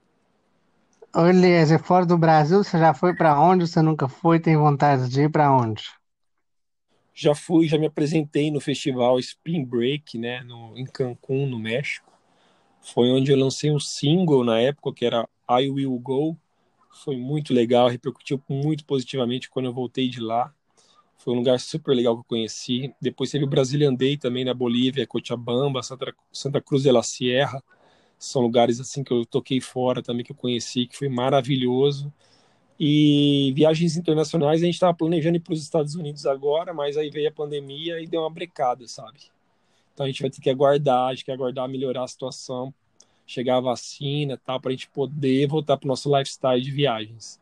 Lésia, 1.14 1.78
fora 1.78 2.06
do 2.06 2.16
Brasil, 2.16 2.62
você 2.62 2.78
já 2.78 2.94
foi 2.94 3.14
pra 3.14 3.40
onde? 3.40 3.66
Você 3.66 3.82
nunca 3.82 4.08
foi? 4.08 4.38
Tem 4.38 4.56
vontade 4.56 5.08
de 5.08 5.22
ir 5.22 5.30
pra 5.30 5.52
onde? 5.52 5.82
Já 7.12 7.34
fui, 7.34 7.66
já 7.66 7.76
me 7.76 7.86
apresentei 7.86 8.50
no 8.50 8.60
festival 8.60 9.18
Spring 9.18 9.64
Break, 9.64 10.16
né, 10.16 10.42
no, 10.42 10.76
em 10.78 10.86
Cancún, 10.86 11.46
no 11.46 11.58
México. 11.58 12.10
Foi 12.80 13.10
onde 13.10 13.30
eu 13.30 13.36
lancei 13.36 13.70
um 13.70 13.80
single 13.80 14.44
na 14.44 14.58
época, 14.58 14.94
que 14.94 15.04
era 15.04 15.28
I 15.48 15.68
Will 15.68 15.98
Go. 15.98 16.36
Foi 17.04 17.16
muito 17.16 17.52
legal, 17.52 17.88
repercutiu 17.88 18.40
muito 18.48 18.84
positivamente 18.84 19.50
quando 19.50 19.66
eu 19.66 19.72
voltei 19.72 20.08
de 20.08 20.20
lá. 20.20 20.52
Foi 21.18 21.34
um 21.34 21.36
lugar 21.36 21.60
super 21.60 21.94
legal 21.94 22.14
que 22.14 22.20
eu 22.20 22.24
conheci. 22.24 22.94
Depois 23.00 23.30
teve 23.30 23.44
o 23.44 23.48
Brazilian 23.48 23.92
Day 23.92 24.16
também 24.16 24.44
na 24.44 24.54
Bolívia, 24.54 25.06
Cochabamba, 25.06 25.82
Santa, 25.82 26.14
Santa 26.32 26.60
Cruz 26.60 26.82
de 26.82 26.90
la 26.90 27.02
Sierra. 27.02 27.62
São 28.20 28.42
lugares 28.42 28.78
assim 28.78 29.02
que 29.02 29.10
eu 29.10 29.24
toquei 29.24 29.62
fora 29.62 30.02
também 30.02 30.22
que 30.22 30.30
eu 30.30 30.36
conheci, 30.36 30.86
que 30.86 30.96
foi 30.96 31.08
maravilhoso. 31.08 32.12
E 32.78 33.50
viagens 33.56 33.96
internacionais 33.96 34.62
a 34.62 34.66
gente 34.66 34.74
estava 34.74 34.92
planejando 34.92 35.38
ir 35.38 35.40
para 35.40 35.54
os 35.54 35.62
Estados 35.62 35.94
Unidos 35.94 36.26
agora, 36.26 36.74
mas 36.74 36.98
aí 36.98 37.08
veio 37.08 37.30
a 37.30 37.32
pandemia 37.32 37.98
e 37.98 38.06
deu 38.06 38.20
uma 38.20 38.30
brecada, 38.30 38.86
sabe? 38.86 39.18
Então 39.94 40.04
a 40.04 40.08
gente 40.08 40.20
vai 40.20 40.30
ter 40.30 40.40
que 40.42 40.50
aguardar, 40.50 41.08
a 41.08 41.14
gente 41.14 41.24
quer 41.24 41.32
aguardar 41.32 41.66
melhorar 41.66 42.04
a 42.04 42.08
situação, 42.08 42.74
chegar 43.26 43.56
a 43.56 43.60
vacina, 43.60 44.38
tal, 44.44 44.60
para 44.60 44.68
a 44.68 44.72
gente 44.72 44.90
poder 44.90 45.46
voltar 45.46 45.78
para 45.78 45.86
o 45.86 45.88
nosso 45.88 46.14
lifestyle 46.14 46.60
de 46.60 46.70
viagens. 46.70 47.40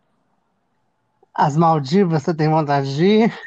As 1.34 1.56
Maldivas, 1.56 2.22
você 2.22 2.32
tem 2.32 2.48
vontade 2.48 2.94
de 2.94 3.04
ir? 3.04 3.38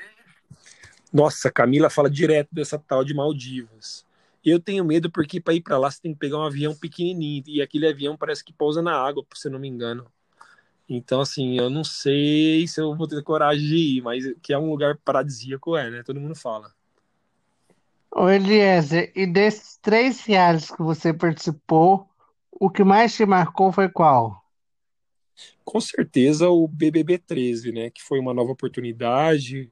Nossa, 1.14 1.50
Camila 1.50 1.90
fala 1.90 2.10
direto 2.10 2.50
dessa 2.52 2.78
tal 2.78 3.06
de 3.06 3.14
Maldivas. 3.14 4.06
Eu 4.44 4.60
tenho 4.60 4.84
medo 4.84 5.12
porque 5.12 5.40
para 5.40 5.54
ir 5.54 5.62
para 5.62 5.78
lá 5.78 5.90
você 5.90 6.02
tem 6.02 6.14
que 6.14 6.20
pegar 6.20 6.40
um 6.40 6.44
avião 6.44 6.76
pequenininho 6.76 7.44
e 7.48 7.62
aquele 7.62 7.88
avião 7.88 8.18
parece 8.18 8.44
que 8.44 8.52
pousa 8.52 8.82
na 8.82 8.94
água, 8.94 9.24
se 9.34 9.48
eu 9.48 9.52
não 9.52 9.60
me 9.60 9.68
engano. 9.68 10.06
Então, 10.90 11.22
assim, 11.22 11.58
eu 11.58 11.70
não 11.70 11.84
sei 11.84 12.68
se 12.68 12.82
eu 12.82 12.96
vou 12.96 13.08
ter 13.08 13.24
coragem 13.24 13.66
de 13.66 13.76
ir, 13.98 14.02
mas 14.02 14.26
que 14.42 14.52
é 14.52 14.58
um 14.58 14.70
lugar 14.70 14.98
paradisíaco, 15.06 15.78
é, 15.78 15.90
né? 15.90 16.04
Todo 16.04 16.20
mundo 16.20 16.36
fala. 16.36 16.74
Ô 18.14 18.28
Eliezer, 18.28 19.10
e 19.16 19.26
desses 19.26 19.78
três 19.78 20.26
reais 20.26 20.70
que 20.70 20.82
você 20.82 21.14
participou, 21.14 22.10
o 22.52 22.70
que 22.70 22.84
mais 22.84 23.16
te 23.16 23.26
marcou 23.26 23.72
foi 23.72 23.88
qual? 23.88 24.44
Com 25.64 25.80
certeza 25.80 26.50
o 26.50 26.68
BBB 26.68 27.20
13, 27.20 27.72
né? 27.72 27.90
Que 27.90 28.04
foi 28.04 28.20
uma 28.20 28.34
nova 28.34 28.52
oportunidade, 28.52 29.72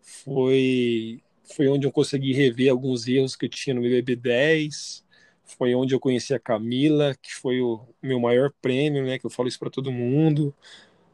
foi, 0.00 1.20
foi 1.44 1.68
onde 1.68 1.86
eu 1.86 1.92
consegui 1.92 2.32
rever 2.32 2.70
alguns 2.70 3.06
erros 3.06 3.36
que 3.36 3.46
eu 3.46 3.50
tinha 3.50 3.74
no 3.74 3.82
BBB 3.82 4.16
10, 4.16 5.04
foi 5.44 5.74
onde 5.74 5.94
eu 5.94 6.00
conheci 6.00 6.34
a 6.34 6.38
Camila, 6.38 7.14
que 7.20 7.34
foi 7.34 7.60
o 7.60 7.80
meu 8.02 8.18
maior 8.18 8.52
prêmio, 8.60 9.04
né? 9.04 9.18
Que 9.18 9.26
eu 9.26 9.30
falo 9.30 9.48
isso 9.48 9.58
para 9.58 9.70
todo 9.70 9.92
mundo. 9.92 10.54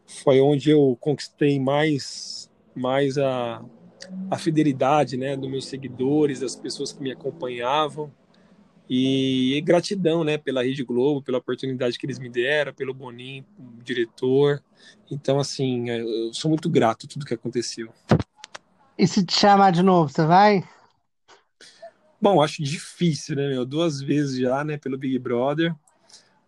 Foi 0.07 0.41
onde 0.41 0.71
eu 0.71 0.97
conquistei 1.01 1.59
mais, 1.59 2.51
mais 2.75 3.19
a, 3.19 3.63
a 4.31 4.39
fidelidade, 4.39 5.17
né? 5.17 5.37
Dos 5.37 5.51
meus 5.51 5.67
seguidores, 5.67 6.41
das 6.41 6.55
pessoas 6.55 6.93
que 6.93 7.03
me 7.03 7.11
acompanhavam. 7.11 8.13
E, 8.91 9.61
gratidão, 9.67 10.25
né, 10.25 10.39
pela 10.39 10.63
Rede 10.63 10.83
Globo, 10.83 11.23
pela 11.23 11.37
oportunidade 11.37 11.99
que 11.99 12.07
eles 12.07 12.19
me 12.19 12.31
deram, 12.31 12.73
pelo 12.73 12.95
Boninho, 12.95 13.45
diretor. 13.85 14.63
Então, 15.11 15.39
assim, 15.39 15.91
eu 15.91 16.33
sou 16.33 16.49
muito 16.49 16.71
grato 16.71 17.05
a 17.05 17.09
tudo 17.09 17.27
que 17.27 17.35
aconteceu. 17.35 17.93
E 18.99 19.07
se 19.07 19.25
te 19.25 19.39
chamar 19.39 19.71
de 19.71 19.83
novo, 19.83 20.09
você 20.09 20.27
vai? 20.27 20.65
Bom, 22.21 22.43
acho 22.43 22.63
difícil, 22.63 23.37
né, 23.37 23.47
meu? 23.49 23.65
Duas 23.65 24.01
vezes 24.01 24.37
já, 24.41 24.65
né, 24.65 24.77
pelo 24.77 24.99
Big 24.99 25.17
Brother. 25.21 25.73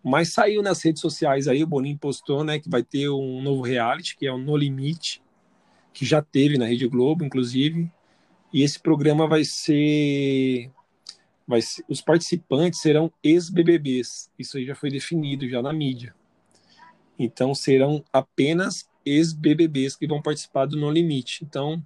Mas 0.02 0.32
saiu 0.32 0.60
nas 0.60 0.82
redes 0.82 1.00
sociais 1.00 1.46
aí, 1.46 1.62
o 1.62 1.66
Boninho 1.66 1.96
postou, 1.96 2.42
né, 2.42 2.58
que 2.58 2.68
vai 2.68 2.82
ter 2.82 3.08
um 3.08 3.40
novo 3.40 3.62
reality, 3.62 4.16
que 4.16 4.26
é 4.26 4.32
o 4.32 4.38
No 4.38 4.56
Limite, 4.56 5.22
que 5.92 6.04
já 6.04 6.20
teve 6.20 6.58
na 6.58 6.64
Rede 6.64 6.88
Globo, 6.88 7.24
inclusive. 7.24 7.88
E 8.52 8.62
esse 8.64 8.80
programa 8.80 9.28
vai 9.28 9.44
ser 9.44 10.70
mas 11.46 11.82
os 11.88 12.00
participantes 12.00 12.80
serão 12.80 13.12
ex-BBBs. 13.24 14.30
Isso 14.38 14.56
aí 14.56 14.64
já 14.64 14.76
foi 14.76 14.88
definido 14.88 15.48
já 15.48 15.60
na 15.60 15.72
mídia. 15.72 16.14
Então 17.18 17.56
serão 17.56 18.04
apenas 18.12 18.88
ex-BBBs 19.04 19.96
que 19.96 20.06
vão 20.06 20.22
participar 20.22 20.66
do 20.66 20.76
No 20.76 20.88
Limite. 20.88 21.44
Então, 21.44 21.84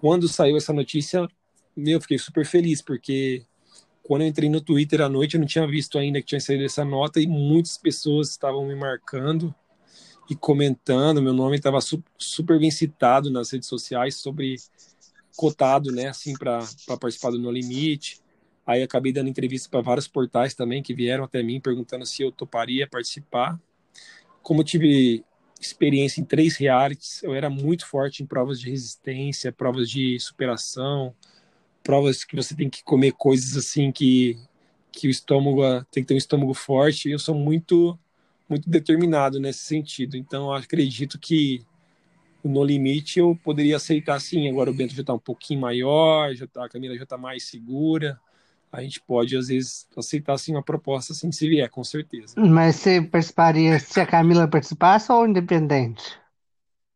quando 0.00 0.26
saiu 0.26 0.56
essa 0.56 0.72
notícia, 0.72 1.28
eu 1.76 2.00
fiquei 2.00 2.18
super 2.18 2.46
feliz, 2.46 2.80
porque 2.80 3.44
quando 4.02 4.22
eu 4.22 4.28
entrei 4.28 4.48
no 4.48 4.58
Twitter 4.58 5.02
à 5.02 5.10
noite, 5.10 5.34
eu 5.34 5.40
não 5.40 5.46
tinha 5.46 5.66
visto 5.66 5.98
ainda 5.98 6.20
que 6.20 6.26
tinha 6.26 6.40
saído 6.40 6.64
essa 6.64 6.82
nota 6.86 7.20
e 7.20 7.26
muitas 7.26 7.76
pessoas 7.76 8.30
estavam 8.30 8.66
me 8.66 8.74
marcando 8.74 9.54
e 10.30 10.34
comentando. 10.34 11.20
Meu 11.20 11.34
nome 11.34 11.56
estava 11.56 11.78
super 12.16 12.58
bem 12.58 12.70
citado 12.70 13.30
nas 13.30 13.50
redes 13.50 13.68
sociais 13.68 14.14
sobre 14.14 14.56
cotado, 15.36 15.92
né, 15.92 16.08
assim, 16.08 16.32
para 16.32 16.66
participar 16.98 17.32
do 17.32 17.38
No 17.38 17.50
Limite. 17.50 18.22
Aí 18.66 18.82
acabei 18.82 19.12
dando 19.12 19.28
entrevista 19.28 19.68
para 19.68 19.82
vários 19.82 20.08
portais 20.08 20.54
também 20.54 20.82
que 20.82 20.94
vieram 20.94 21.24
até 21.24 21.42
mim 21.42 21.60
perguntando 21.60 22.06
se 22.06 22.22
eu 22.22 22.32
toparia 22.32 22.88
participar. 22.88 23.60
Como 24.42 24.62
eu 24.62 24.64
tive 24.64 25.22
experiência 25.60 26.20
em 26.20 26.24
três 26.24 26.56
realities, 26.56 27.22
eu 27.22 27.34
era 27.34 27.50
muito 27.50 27.86
forte 27.86 28.22
em 28.22 28.26
provas 28.26 28.58
de 28.60 28.70
resistência, 28.70 29.52
provas 29.52 29.90
de 29.90 30.18
superação, 30.18 31.14
provas 31.82 32.24
que 32.24 32.34
você 32.34 32.54
tem 32.54 32.70
que 32.70 32.82
comer 32.82 33.12
coisas 33.12 33.56
assim 33.56 33.92
que 33.92 34.38
que 34.92 35.06
o 35.06 35.10
estômago 35.10 35.62
tem 35.92 36.02
que 36.02 36.08
ter 36.08 36.14
um 36.14 36.18
estômago 36.18 36.52
forte. 36.52 37.10
Eu 37.10 37.18
sou 37.18 37.34
muito 37.34 37.98
muito 38.48 38.68
determinado 38.68 39.38
nesse 39.38 39.60
sentido. 39.60 40.16
Então 40.16 40.52
acredito 40.52 41.18
que 41.18 41.64
no 42.42 42.64
limite 42.64 43.18
eu 43.20 43.38
poderia 43.44 43.76
aceitar 43.76 44.20
sim. 44.20 44.48
Agora 44.48 44.70
o 44.70 44.74
Bento 44.74 44.94
já 44.94 45.02
está 45.02 45.14
um 45.14 45.18
pouquinho 45.18 45.60
maior, 45.60 46.34
já 46.34 46.46
tá, 46.46 46.64
a 46.64 46.68
Camila 46.68 46.96
já 46.96 47.04
está 47.04 47.18
mais 47.18 47.44
segura 47.44 48.18
a 48.72 48.82
gente 48.82 49.00
pode, 49.00 49.36
às 49.36 49.48
vezes, 49.48 49.86
aceitar 49.96 50.34
assim, 50.34 50.52
uma 50.52 50.62
proposta 50.62 51.12
assim, 51.12 51.30
se 51.32 51.48
vier, 51.48 51.68
com 51.68 51.82
certeza. 51.84 52.36
Mas 52.36 52.76
você 52.76 53.00
participaria 53.02 53.78
se 53.78 54.00
a 54.00 54.06
Camila 54.06 54.48
participasse 54.48 55.12
ou 55.12 55.26
independente? 55.26 56.18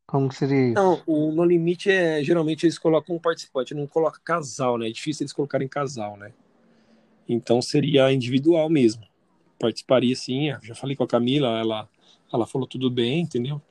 Como 0.06 0.32
seria 0.32 0.72
isso? 0.74 0.86
Não, 0.86 1.02
o 1.06 1.30
No 1.32 1.44
Limite 1.44 1.90
é 1.90 2.22
geralmente 2.22 2.66
eles 2.66 2.78
colocam 2.78 3.14
um 3.14 3.18
participante, 3.18 3.74
não 3.74 3.86
coloca 3.86 4.20
casal, 4.24 4.76
né? 4.76 4.88
É 4.88 4.92
difícil 4.92 5.24
eles 5.24 5.32
colocarem 5.32 5.68
casal, 5.68 6.16
né? 6.16 6.32
Então 7.28 7.62
seria 7.62 8.12
individual 8.12 8.68
mesmo. 8.70 9.02
Participaria 9.58 10.16
sim, 10.16 10.52
já 10.62 10.74
falei 10.74 10.96
com 10.96 11.04
a 11.04 11.08
Camila, 11.08 11.58
ela, 11.58 11.88
ela 12.32 12.46
falou 12.46 12.66
tudo 12.66 12.90
bem, 12.90 13.22
entendeu? 13.22 13.62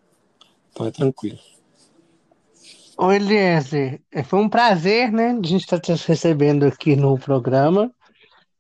Então 0.72 0.88
é 0.88 0.92
tranquilo. 0.92 1.40
Oi, 3.06 3.18
Eliezer. 3.18 4.00
É, 4.10 4.24
foi 4.24 4.40
um 4.40 4.48
prazer, 4.48 5.12
né, 5.12 5.32
a 5.32 5.46
gente 5.46 5.64
estar 5.64 5.78
te 5.78 5.92
recebendo 6.08 6.64
aqui 6.64 6.96
no 6.96 7.20
programa. 7.20 7.92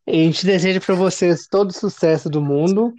E 0.06 0.20
a 0.20 0.24
gente 0.26 0.46
deseja 0.46 0.82
para 0.82 0.96
vocês 0.96 1.48
todo 1.48 1.70
o 1.70 1.74
sucesso 1.74 2.30
do 2.30 2.42
mundo. 2.42 2.94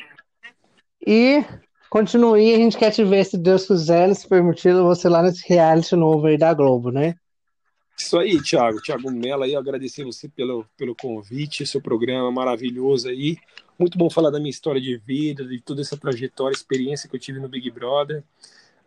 E 1.06 1.44
continue, 1.90 2.54
a 2.54 2.56
gente 2.56 2.78
quer 2.78 2.90
te 2.92 3.04
ver, 3.04 3.26
se 3.26 3.36
Deus 3.36 3.66
quiser, 3.66 4.14
se 4.14 4.26
permitir, 4.26 4.72
você 4.72 5.06
lá 5.06 5.22
nesse 5.22 5.46
reality 5.46 5.94
novo 5.94 6.28
aí 6.28 6.38
da 6.38 6.54
Globo, 6.54 6.90
né? 6.90 7.14
Isso 7.98 8.18
aí, 8.18 8.42
Thiago. 8.42 8.80
Thiago 8.80 9.10
Mello 9.10 9.42
aí, 9.42 9.54
agradecer 9.54 10.02
você 10.02 10.30
pelo, 10.30 10.64
pelo 10.78 10.96
convite, 10.96 11.66
seu 11.66 11.82
programa 11.82 12.32
maravilhoso 12.32 13.10
aí. 13.10 13.36
Muito 13.78 13.98
bom 13.98 14.08
falar 14.08 14.30
da 14.30 14.38
minha 14.38 14.48
história 14.48 14.80
de 14.80 14.96
vida, 14.96 15.44
de 15.44 15.60
toda 15.60 15.82
essa 15.82 15.94
trajetória, 15.94 16.54
experiência 16.54 17.06
que 17.06 17.16
eu 17.16 17.20
tive 17.20 17.38
no 17.38 17.50
Big 17.50 17.70
Brother 17.70 18.24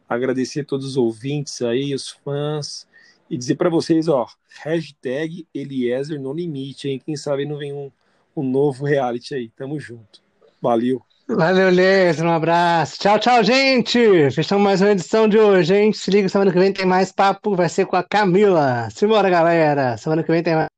agradecer 0.08 0.62
a 0.62 0.66
todos 0.66 0.86
os 0.86 0.98
ouvintes 0.98 1.62
aí, 1.62 1.94
os 1.94 2.10
fãs, 2.10 2.88
e 3.30 3.38
dizer 3.38 3.56
para 3.56 3.70
vocês, 3.70 4.08
ó, 4.08 4.26
hashtag 4.64 5.48
Eliezer 5.54 6.20
no 6.20 6.34
limite, 6.34 6.90
hein? 6.90 7.02
Quem 7.04 7.16
sabe 7.16 7.46
não 7.46 7.58
vem 7.58 7.74
um, 7.74 7.92
um 8.36 8.44
novo 8.44 8.86
reality 8.86 9.36
aí. 9.36 9.50
Tamo 9.50 9.80
junto. 9.80 10.22
Valeu. 10.62 11.02
Valeu, 11.28 11.68
Eliezer. 11.68 12.26
Um 12.26 12.32
abraço. 12.32 13.00
Tchau, 13.00 13.20
tchau, 13.20 13.44
gente. 13.44 14.32
Fechamos 14.32 14.64
mais 14.64 14.82
uma 14.82 14.92
edição 14.92 15.28
de 15.28 15.38
hoje, 15.38 15.76
hein? 15.76 15.92
Se 15.92 16.10
liga, 16.10 16.30
semana 16.30 16.52
que 16.52 16.60
vem 16.60 16.72
tem 16.72 16.86
mais 16.86 17.12
papo. 17.12 17.54
Vai 17.54 17.68
ser 17.68 17.86
com 17.86 17.98
a 17.98 18.04
Camila. 18.04 18.88
Simbora, 18.92 19.30
galera. 19.30 19.98
Semana 19.98 20.24
que 20.24 20.32
vem 20.32 20.42
tem 20.42 20.56
mais. 20.56 20.77